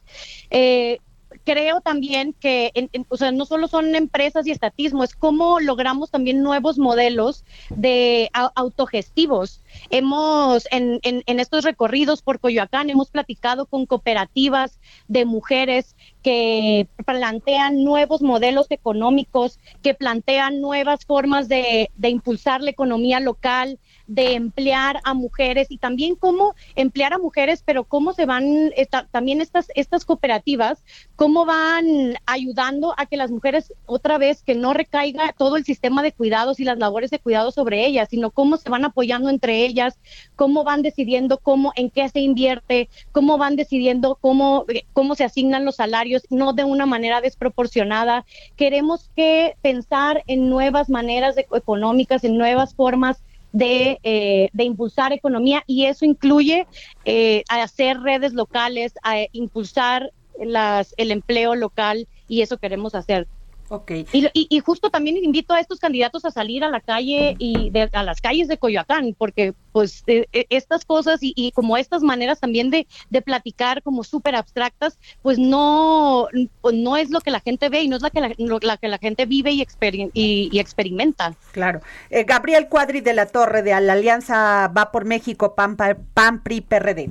[0.51, 0.99] Eh,
[1.45, 2.73] creo también que,
[3.09, 8.31] o sea, no solo son empresas y estatismo, es cómo logramos también nuevos modelos de
[8.33, 9.63] autogestivos.
[9.91, 17.85] Hemos, en, en, estos recorridos por Coyoacán, hemos platicado con cooperativas de mujeres que plantean
[17.85, 23.79] nuevos modelos económicos, que plantean nuevas formas de, de impulsar la economía local,
[24.09, 28.73] de emplear a mujeres y también cómo emplear a mujeres, pero cómo se van,
[29.13, 30.83] también estas, estas cooperativas,
[31.15, 36.03] cómo van ayudando a que las mujeres otra vez que no recaiga todo el sistema
[36.03, 39.65] de cuidados y las labores de cuidado sobre ellas, sino cómo se van apoyando entre
[39.65, 39.99] ellas,
[40.37, 45.67] cómo van decidiendo cómo, en qué se invierte, cómo van decidiendo cómo, cómo se asignan
[45.67, 48.25] los salarios, no de una manera desproporcionada.
[48.57, 55.63] Queremos que pensar en nuevas maneras económicas, en nuevas formas de, eh, de impulsar economía
[55.67, 56.67] y eso incluye
[57.05, 63.29] eh, hacer redes locales, a impulsar las, el empleo local y eso queremos hacer.
[63.71, 64.07] Okay.
[64.13, 68.03] Y, y, justo también invito a estos candidatos a salir a la calle y a
[68.03, 72.71] las calles de Coyoacán, porque pues eh, eh, estas cosas y, como estas maneras también
[72.71, 76.29] de, de platicar como súper abstractas, pues no,
[76.63, 78.77] pues, no es lo que la gente ve y no es la que la, la
[78.79, 79.67] que la gente vive y,
[80.15, 81.35] y, experimenta.
[81.53, 81.81] Claro.
[82.09, 86.63] Eh, Gabriel Cuadri de la Torre de la Alianza Va por México, PAN, PAN PRI,
[86.63, 87.11] PRD.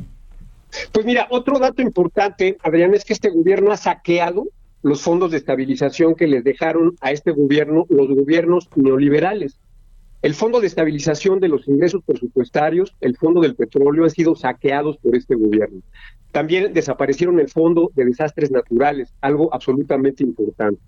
[0.92, 4.48] Pues mira, otro dato importante, Adrián, es que este gobierno ha saqueado
[4.82, 9.60] los fondos de estabilización que les dejaron a este gobierno los gobiernos neoliberales.
[10.24, 14.98] El Fondo de Estabilización de los Ingresos Presupuestarios, el Fondo del Petróleo, han sido saqueados
[14.98, 15.82] por este gobierno.
[16.32, 20.82] También desaparecieron el Fondo de Desastres Naturales, algo absolutamente importante.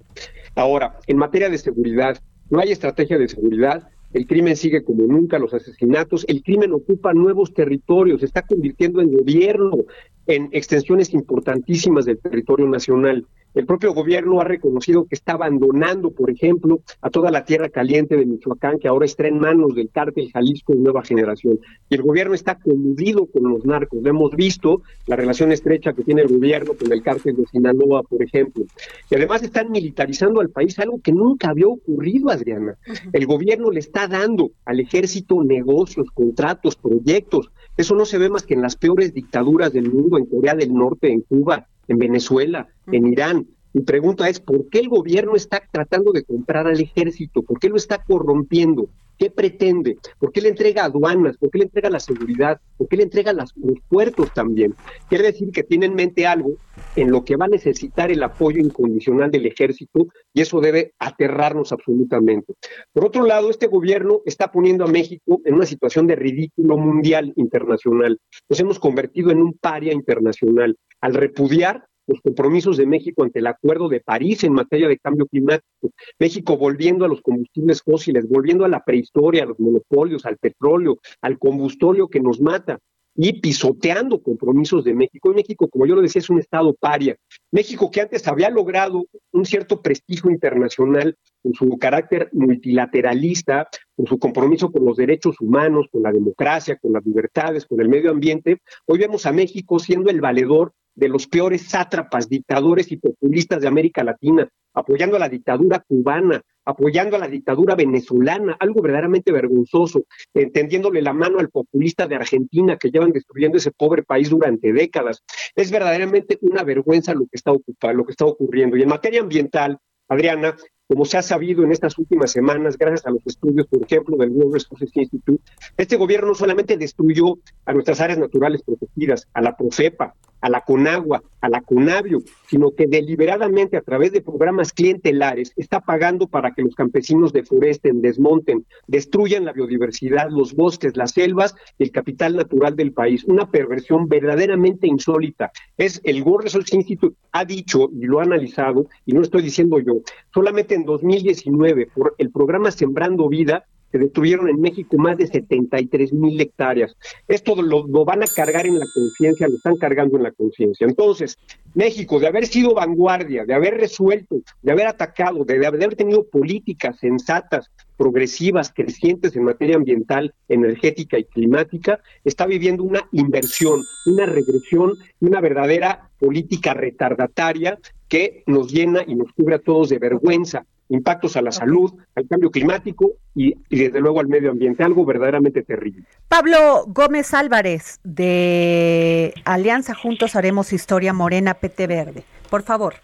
[0.55, 2.17] Ahora, en materia de seguridad,
[2.49, 7.13] no hay estrategia de seguridad, el crimen sigue como nunca, los asesinatos, el crimen ocupa
[7.13, 9.85] nuevos territorios, se está convirtiendo en gobierno
[10.27, 13.25] en extensiones importantísimas del territorio nacional.
[13.55, 18.15] El propio gobierno ha reconocido que está abandonando, por ejemplo, a toda la tierra caliente
[18.15, 21.59] de Michoacán, que ahora está en manos del cártel Jalisco de Nueva Generación.
[21.89, 24.03] Y el gobierno está coludido con los narcos.
[24.03, 28.03] Lo hemos visto, la relación estrecha que tiene el gobierno con el cártel de Sinaloa,
[28.03, 28.65] por ejemplo.
[29.09, 32.75] Y además están militarizando al país, algo que nunca había ocurrido, Adriana.
[33.13, 37.49] El gobierno le está dando al ejército negocios, contratos, proyectos.
[37.79, 40.73] Eso no se ve más que en las peores dictaduras del mundo, en Corea del
[40.73, 43.47] Norte, en Cuba, en Venezuela, en Irán.
[43.71, 47.41] Mi pregunta es, ¿por qué el gobierno está tratando de comprar al ejército?
[47.41, 48.89] ¿Por qué lo está corrompiendo?
[49.19, 49.97] ¿Qué pretende?
[50.17, 51.37] ¿Por qué le entrega aduanas?
[51.37, 52.57] ¿Por qué le entrega la seguridad?
[52.77, 53.53] ¿Por qué le entrega los
[53.89, 54.73] puertos también?
[55.09, 56.53] Quiere decir que tiene en mente algo
[56.95, 61.73] en lo que va a necesitar el apoyo incondicional del ejército y eso debe aterrarnos
[61.73, 62.53] absolutamente.
[62.93, 67.33] Por otro lado, este gobierno está poniendo a México en una situación de ridículo mundial
[67.35, 68.17] internacional.
[68.47, 73.47] Nos hemos convertido en un paria internacional al repudiar los compromisos de México ante el
[73.47, 78.65] Acuerdo de París en materia de cambio climático, México volviendo a los combustibles fósiles, volviendo
[78.65, 82.79] a la prehistoria, a los monopolios, al petróleo, al combustorio que nos mata
[83.15, 85.33] y pisoteando compromisos de México.
[85.33, 87.17] México, como yo lo decía, es un estado paria.
[87.51, 94.17] México que antes había logrado un cierto prestigio internacional con su carácter multilateralista, con su
[94.19, 98.61] compromiso con los derechos humanos, con la democracia, con las libertades, con el medio ambiente,
[98.85, 103.67] hoy vemos a México siendo el valedor de los peores sátrapas, dictadores y populistas de
[103.67, 110.03] América Latina, apoyando a la dictadura cubana, apoyando a la dictadura venezolana, algo verdaderamente vergonzoso,
[110.33, 115.23] entendiéndole la mano al populista de Argentina que llevan destruyendo ese pobre país durante décadas.
[115.55, 118.77] Es verdaderamente una vergüenza lo que está ocupando, lo que está ocurriendo.
[118.77, 119.79] Y en materia ambiental,
[120.09, 120.55] Adriana,
[120.87, 124.31] como se ha sabido en estas últimas semanas, gracias a los estudios, por ejemplo, del
[124.31, 125.43] World Resources Institute,
[125.77, 130.61] este gobierno no solamente destruyó a nuestras áreas naturales protegidas, a la Profepa, a la
[130.61, 136.53] Conagua, a la Conavio, sino que deliberadamente a través de programas clientelares está pagando para
[136.53, 142.35] que los campesinos deforesten, desmonten, destruyan la biodiversidad, los bosques, las selvas y el capital
[142.35, 143.23] natural del país.
[143.25, 145.51] Una perversión verdaderamente insólita.
[145.77, 149.79] Es el World Resources Institute ha dicho y lo ha analizado, y no estoy diciendo
[149.79, 150.01] yo,
[150.33, 156.13] solamente en 2019 por el programa Sembrando Vida se destruyeron en México más de 73
[156.13, 156.95] mil hectáreas.
[157.27, 160.85] Esto lo, van a cargar en la conciencia, lo están cargando en la conciencia.
[160.87, 161.37] Entonces,
[161.73, 166.97] México, de haber sido vanguardia, de haber resuelto, de haber atacado, de, haber tenido políticas
[166.99, 174.93] sensatas, progresivas, crecientes en materia ambiental, energética y climática, está viviendo una inversión, una regresión,
[175.19, 177.77] una verdadera política retardataria
[178.07, 182.27] que nos llena y nos cubre a todos de vergüenza impactos a la salud, al
[182.27, 186.03] cambio climático y, desde luego al medio ambiente, algo verdaderamente terrible.
[186.27, 192.95] Pablo Gómez Álvarez de Alianza Juntos Haremos Historia Morena PT Verde, por favor.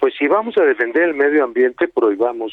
[0.00, 2.52] Pues si vamos a defender el medio ambiente, prohibamos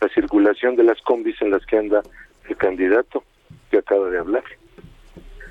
[0.00, 2.02] la circulación de las combis en las que anda
[2.48, 3.22] el candidato
[3.70, 4.44] que acaba de hablar.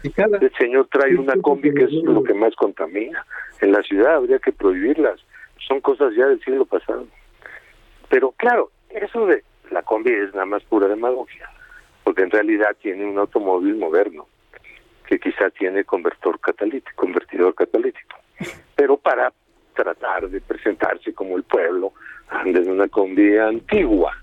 [0.03, 3.25] El señor trae una combi que es lo que más contamina.
[3.61, 5.19] En la ciudad habría que prohibirlas.
[5.67, 7.07] Son cosas ya del siglo pasado.
[8.09, 11.49] Pero claro, eso de la combi es nada más pura demagogia,
[12.03, 14.27] porque en realidad tiene un automóvil moderno
[15.07, 18.17] que quizá tiene convertor catalítico, convertidor catalítico.
[18.75, 19.31] Pero para
[19.75, 21.93] tratar de presentarse como el pueblo,
[22.29, 24.13] anda en una combi antigua.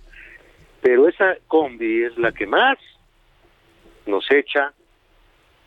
[0.80, 2.78] Pero esa combi es la que más
[4.06, 4.72] nos echa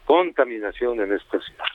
[0.05, 1.66] contaminación en esta ciudad.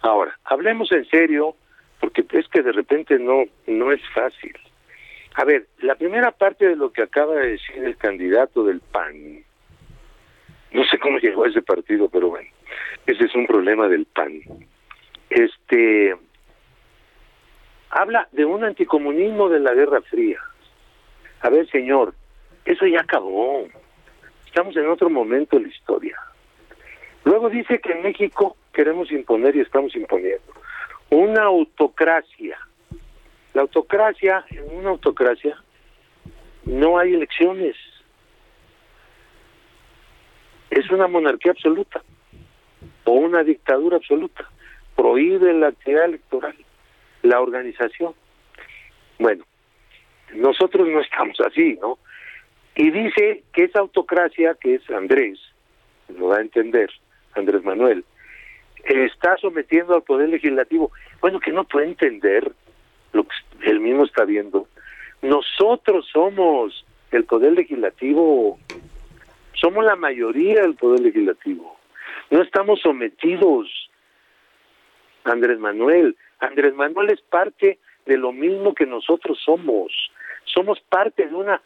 [0.00, 1.54] Ahora, hablemos en serio,
[2.00, 4.54] porque es que de repente no, no es fácil.
[5.34, 9.44] A ver, la primera parte de lo que acaba de decir el candidato del PAN,
[10.72, 12.48] no sé cómo llegó a ese partido, pero bueno,
[13.06, 14.40] ese es un problema del PAN.
[15.30, 16.14] Este
[17.90, 20.38] habla de un anticomunismo de la Guerra Fría.
[21.40, 22.14] A ver, señor,
[22.64, 23.66] eso ya acabó.
[24.46, 26.16] Estamos en otro momento de la historia.
[27.24, 30.52] Luego dice que en México queremos imponer y estamos imponiendo
[31.10, 32.58] una autocracia
[33.54, 35.56] la autocracia, en una autocracia
[36.64, 37.76] no hay elecciones.
[40.70, 42.02] Es una monarquía absoluta
[43.04, 44.50] o una dictadura absoluta.
[44.96, 46.56] Prohíbe la actividad electoral,
[47.22, 48.14] la organización.
[49.20, 49.44] Bueno,
[50.34, 51.98] nosotros no estamos así, ¿no?
[52.74, 55.38] Y dice que esa autocracia, que es Andrés,
[56.08, 56.90] lo va a entender,
[57.34, 58.04] Andrés Manuel,
[58.84, 60.90] está sometiendo al poder legislativo.
[61.20, 62.52] Bueno, que no puede entender
[63.14, 64.68] lo que él mismo está viendo.
[65.22, 68.58] Nosotros somos el poder legislativo,
[69.54, 71.78] somos la mayoría del poder legislativo.
[72.30, 73.68] No estamos sometidos.
[75.24, 79.92] Andrés Manuel, Andrés Manuel es parte de lo mismo que nosotros somos.
[80.44, 81.62] Somos parte de una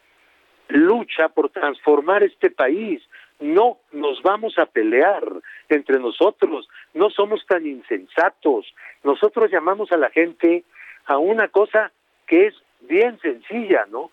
[0.69, 3.01] lucha por transformar este país.
[3.39, 5.23] No nos vamos a pelear
[5.69, 8.73] entre nosotros, no somos tan insensatos.
[9.03, 10.63] Nosotros llamamos a la gente
[11.05, 11.91] a una cosa
[12.27, 14.11] que es bien sencilla, ¿no?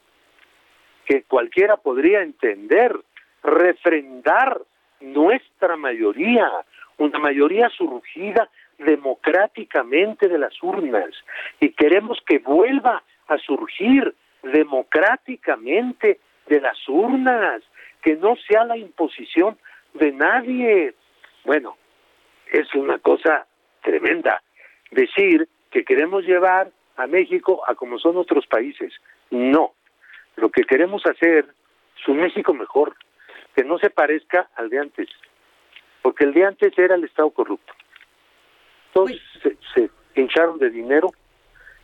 [1.04, 2.96] Que cualquiera podría entender,
[3.42, 4.60] refrendar
[5.00, 6.50] nuestra mayoría,
[6.98, 11.10] una mayoría surgida democráticamente de las urnas
[11.60, 17.62] y queremos que vuelva a surgir democráticamente de las urnas,
[18.02, 19.58] que no sea la imposición
[19.94, 20.94] de nadie.
[21.44, 21.76] Bueno,
[22.52, 23.46] es una cosa
[23.82, 24.42] tremenda
[24.90, 28.92] decir que queremos llevar a México a como son otros países.
[29.30, 29.72] No.
[30.36, 31.46] Lo que queremos hacer
[31.98, 32.94] es un México mejor,
[33.54, 35.08] que no se parezca al de antes,
[36.02, 37.72] porque el de antes era el Estado corrupto.
[38.92, 39.12] Todos
[39.42, 41.10] se, se hincharon de dinero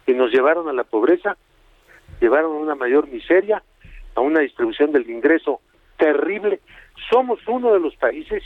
[0.07, 1.37] y nos llevaron a la pobreza,
[2.21, 3.63] llevaron a una mayor miseria,
[4.15, 5.61] a una distribución del ingreso
[5.97, 6.61] terrible.
[7.11, 8.43] Somos uno de los países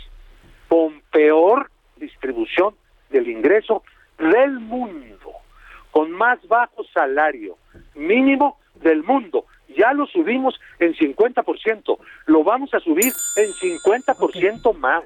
[0.69, 2.75] con peor distribución
[3.11, 3.83] del ingreso
[4.19, 5.33] del mundo
[5.91, 7.57] con más bajo salario
[7.95, 9.47] mínimo del mundo.
[9.77, 15.05] Ya lo subimos en 50%, lo vamos a subir en 50% más,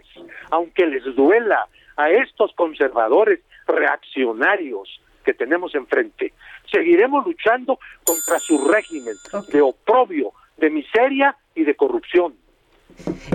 [0.50, 6.32] aunque les duela a estos conservadores reaccionarios que tenemos enfrente.
[6.70, 9.14] Seguiremos luchando contra su régimen
[9.52, 12.34] de oprobio, de miseria y de corrupción.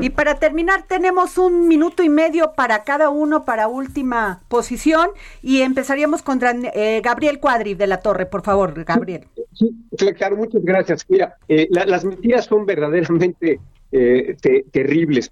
[0.01, 5.09] Y para terminar, tenemos un minuto y medio para cada uno para última posición
[5.41, 9.25] y empezaríamos con eh, Gabriel Cuadri de la Torre, por favor, Gabriel.
[9.53, 9.73] Sí,
[10.17, 11.05] claro, muchas gracias.
[11.09, 13.59] Mira, eh, las mentiras son verdaderamente
[13.91, 14.35] eh,
[14.71, 15.31] terribles.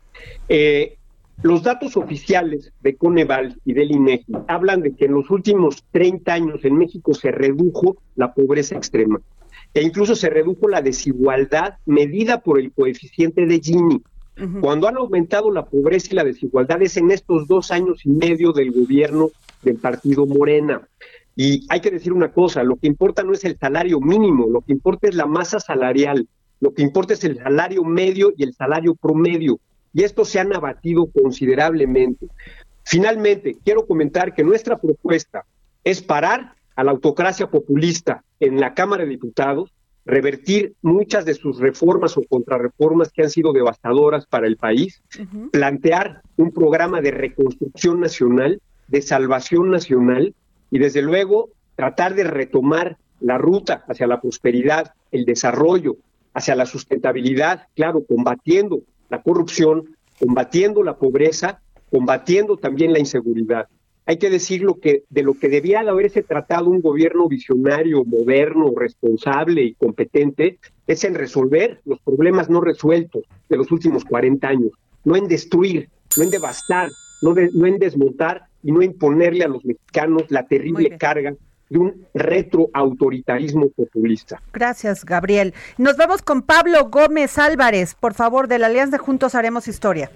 [1.42, 6.34] los datos oficiales de Coneval y del INEGI hablan de que en los últimos 30
[6.34, 9.20] años en México se redujo la pobreza extrema
[9.74, 14.02] e incluso se redujo la desigualdad medida por el coeficiente de Gini.
[14.62, 18.52] Cuando han aumentado la pobreza y la desigualdad es en estos dos años y medio
[18.52, 19.30] del gobierno
[19.62, 20.88] del partido Morena.
[21.36, 24.62] Y hay que decir una cosa, lo que importa no es el salario mínimo, lo
[24.62, 26.28] que importa es la masa salarial,
[26.60, 29.60] lo que importa es el salario medio y el salario promedio.
[29.94, 32.28] Y estos se han abatido considerablemente.
[32.84, 35.46] Finalmente, quiero comentar que nuestra propuesta
[35.84, 39.73] es parar a la autocracia populista en la Cámara de Diputados
[40.06, 45.02] revertir muchas de sus reformas o contrarreformas que han sido devastadoras para el país,
[45.52, 50.34] plantear un programa de reconstrucción nacional, de salvación nacional
[50.72, 55.96] y desde luego tratar de retomar la ruta hacia la prosperidad, el desarrollo,
[56.34, 63.68] hacia la sustentabilidad, claro, combatiendo la corrupción, combatiendo la pobreza, combatiendo también la inseguridad
[64.06, 68.04] hay que decir lo que, de lo que debía de haberse tratado un gobierno visionario,
[68.04, 74.48] moderno, responsable y competente, es en resolver los problemas no resueltos de los últimos 40
[74.48, 74.72] años,
[75.06, 76.90] no en destruir, no en devastar,
[77.22, 81.34] no, no en desmontar y no imponerle a los mexicanos la terrible carga
[81.70, 84.42] de un retroautoritarismo populista.
[84.52, 85.54] Gracias, Gabriel.
[85.78, 90.12] Nos vamos con Pablo Gómez Álvarez, por favor, de la Alianza de Juntos Haremos Historia.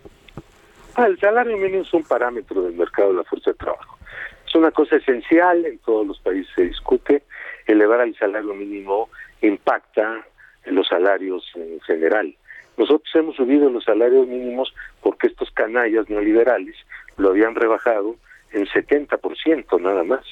[0.99, 3.99] Ah, el salario mínimo es un parámetro del mercado de la fuerza de trabajo.
[4.47, 7.21] Es una cosa esencial, en todos los países se discute.
[7.67, 9.07] Elevar el salario mínimo
[9.41, 10.25] impacta
[10.65, 12.35] en los salarios en general.
[12.77, 14.73] Nosotros hemos subido los salarios mínimos
[15.03, 16.75] porque estos canallas neoliberales
[17.17, 18.15] lo habían rebajado
[18.51, 20.25] en 70% nada más,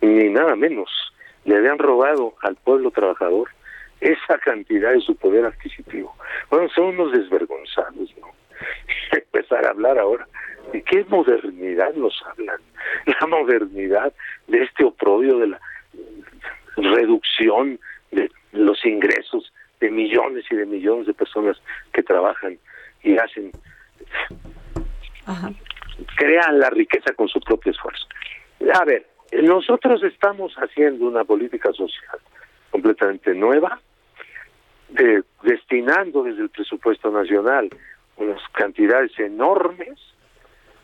[0.00, 0.88] ni nada menos.
[1.44, 3.48] Le habían robado al pueblo trabajador
[4.00, 6.14] esa cantidad de su poder adquisitivo.
[6.50, 8.37] Bueno, son unos desvergonzados, ¿no?
[9.12, 10.26] empezar a hablar ahora.
[10.72, 12.60] ¿De qué modernidad nos hablan?
[13.20, 14.12] La modernidad
[14.46, 15.60] de este oprobio de la
[16.76, 17.78] reducción
[18.10, 21.60] de los ingresos de millones y de millones de personas
[21.92, 22.58] que trabajan
[23.02, 23.52] y hacen,
[26.16, 28.06] crean la riqueza con su propio esfuerzo.
[28.74, 29.06] A ver,
[29.42, 32.18] nosotros estamos haciendo una política social
[32.70, 33.80] completamente nueva,
[34.88, 37.68] de, destinando desde el presupuesto nacional
[38.18, 39.98] unas cantidades enormes,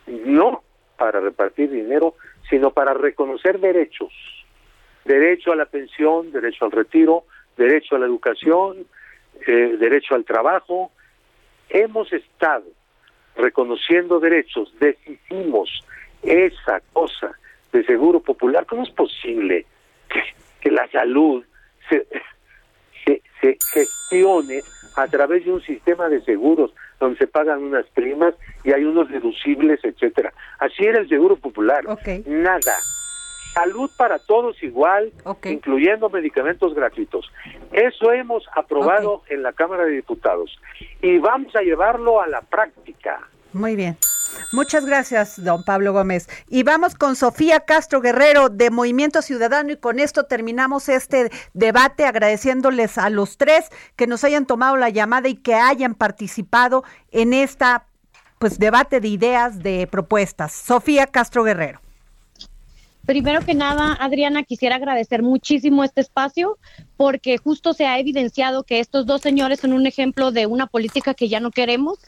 [0.07, 0.63] no
[0.97, 2.15] para repartir dinero,
[2.49, 4.13] sino para reconocer derechos.
[5.05, 7.25] Derecho a la pensión, derecho al retiro,
[7.57, 8.87] derecho a la educación,
[9.47, 10.93] eh, derecho al trabajo.
[11.69, 12.67] Hemos estado
[13.37, 15.85] reconociendo derechos, decidimos
[16.23, 17.39] esa cosa
[17.73, 18.65] de seguro popular.
[18.67, 19.67] ¿Cómo es posible
[20.09, 20.23] que,
[20.61, 21.45] que la salud
[21.89, 22.07] se,
[23.05, 24.63] se, se gestione
[24.97, 29.09] a través de un sistema de seguros donde se pagan unas primas y hay unos
[29.11, 30.33] deducibles, etcétera.
[30.59, 31.85] Así era el seguro popular.
[32.27, 32.75] Nada.
[33.55, 35.13] Salud para todos igual,
[35.45, 37.31] incluyendo medicamentos gratuitos.
[37.73, 40.59] Eso hemos aprobado en la Cámara de Diputados
[41.01, 43.21] y vamos a llevarlo a la práctica.
[43.53, 43.97] Muy bien.
[44.53, 46.29] Muchas gracias, don Pablo Gómez.
[46.49, 52.05] Y vamos con Sofía Castro Guerrero de Movimiento Ciudadano y con esto terminamos este debate
[52.07, 53.67] agradeciéndoles a los tres
[53.97, 57.87] que nos hayan tomado la llamada y que hayan participado en esta
[58.39, 60.53] pues debate de ideas, de propuestas.
[60.53, 61.81] Sofía Castro Guerrero.
[63.07, 66.57] Primero que nada, Adriana, quisiera agradecer muchísimo este espacio
[66.97, 71.13] porque justo se ha evidenciado que estos dos señores son un ejemplo de una política
[71.13, 71.99] que ya no queremos.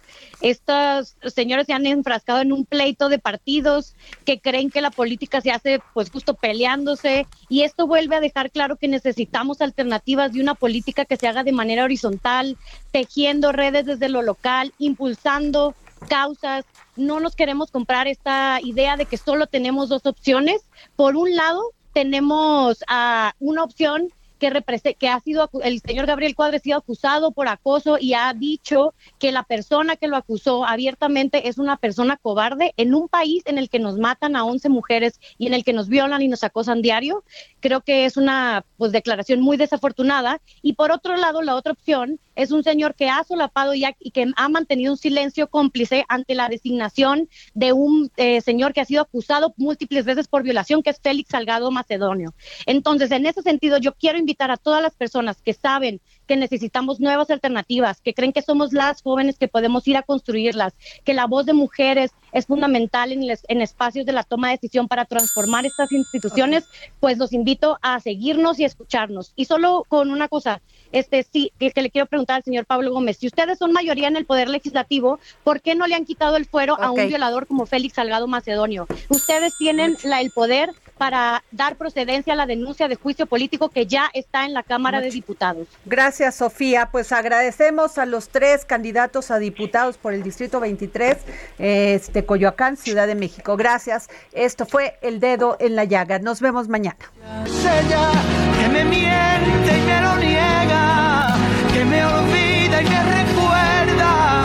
[0.41, 3.95] Estos señores se han enfrascado en un pleito de partidos
[4.25, 8.51] que creen que la política se hace pues justo peleándose y esto vuelve a dejar
[8.51, 12.57] claro que necesitamos alternativas de una política que se haga de manera horizontal,
[12.91, 15.75] tejiendo redes desde lo local, impulsando
[16.07, 16.65] causas.
[16.97, 20.63] No nos queremos comprar esta idea de que solo tenemos dos opciones.
[20.97, 26.59] Por un lado, tenemos uh, una opción que, que ha sido, el señor Gabriel Cuadre
[26.59, 31.49] ha sido acusado por acoso y ha dicho que la persona que lo acusó abiertamente
[31.49, 35.21] es una persona cobarde en un país en el que nos matan a 11 mujeres
[35.39, 37.25] y en el que nos violan y nos acosan diario.
[37.67, 42.21] Creo que es una pues declaración muy desafortunada y por otro lado la otra opción
[42.37, 46.49] es un señor que ha solapado y, que ha mantenido un silencio cómplice ante la
[46.49, 51.01] designación de un eh, señor que ha sido acusado múltiples veces por violación que es
[51.01, 52.35] Félix Salgado Macedonio.
[52.67, 57.01] Entonces, en ese sentido yo quiero invitar a todas las personas que saben que necesitamos
[57.01, 60.75] nuevas alternativas, que creen que somos las jóvenes que podemos ir a construirlas,
[61.05, 64.89] que la voz de mujeres es fundamental en, en espacios de la toma de decisión
[64.89, 66.65] para transformar estas instituciones,
[67.01, 69.33] pues los invito a seguirnos y escucharnos.
[69.37, 70.61] Y solo con una cosa,
[70.93, 74.17] este sí, que, le quiero preguntar al señor Pablo Gómez, si ustedes son mayoría en
[74.17, 77.67] el Poder Legislativo, ¿por qué no le han quitado el fuero a un violador como
[77.67, 78.87] Félix Salgado Macedonio?
[79.09, 83.87] Ustedes tienen la, el poder para dar procedencia a la denuncia de juicio político que
[83.87, 85.69] ya está en la Cámara de Diputados.
[85.85, 86.89] Gracias, Sofía.
[86.91, 91.17] Pues agradecemos a los tres candidatos a diputados por el Distrito 23,
[91.59, 93.57] este Coyoacán, Ciudad de México.
[93.57, 94.09] Gracias.
[94.33, 96.19] Esto fue El Dedo en la Llaga.
[96.19, 96.97] Nos vemos mañana.
[97.45, 101.37] que me miente y me lo niega,
[101.73, 104.43] que me olvida y me recuerda.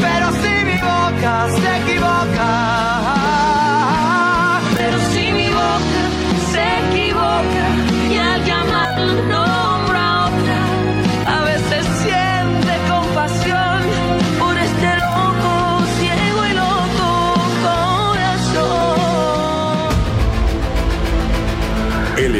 [0.00, 2.21] Pero si mi boca se equivoca.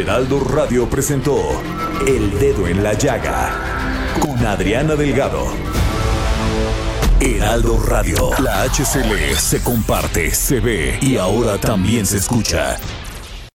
[0.02, 1.62] Heraldo Radio presentó
[2.04, 3.52] El Dedo en la Llaga
[4.18, 5.46] con Adriana Delgado.
[7.20, 12.80] Heraldo Radio, la HCL se comparte, se ve y ahora también se escucha.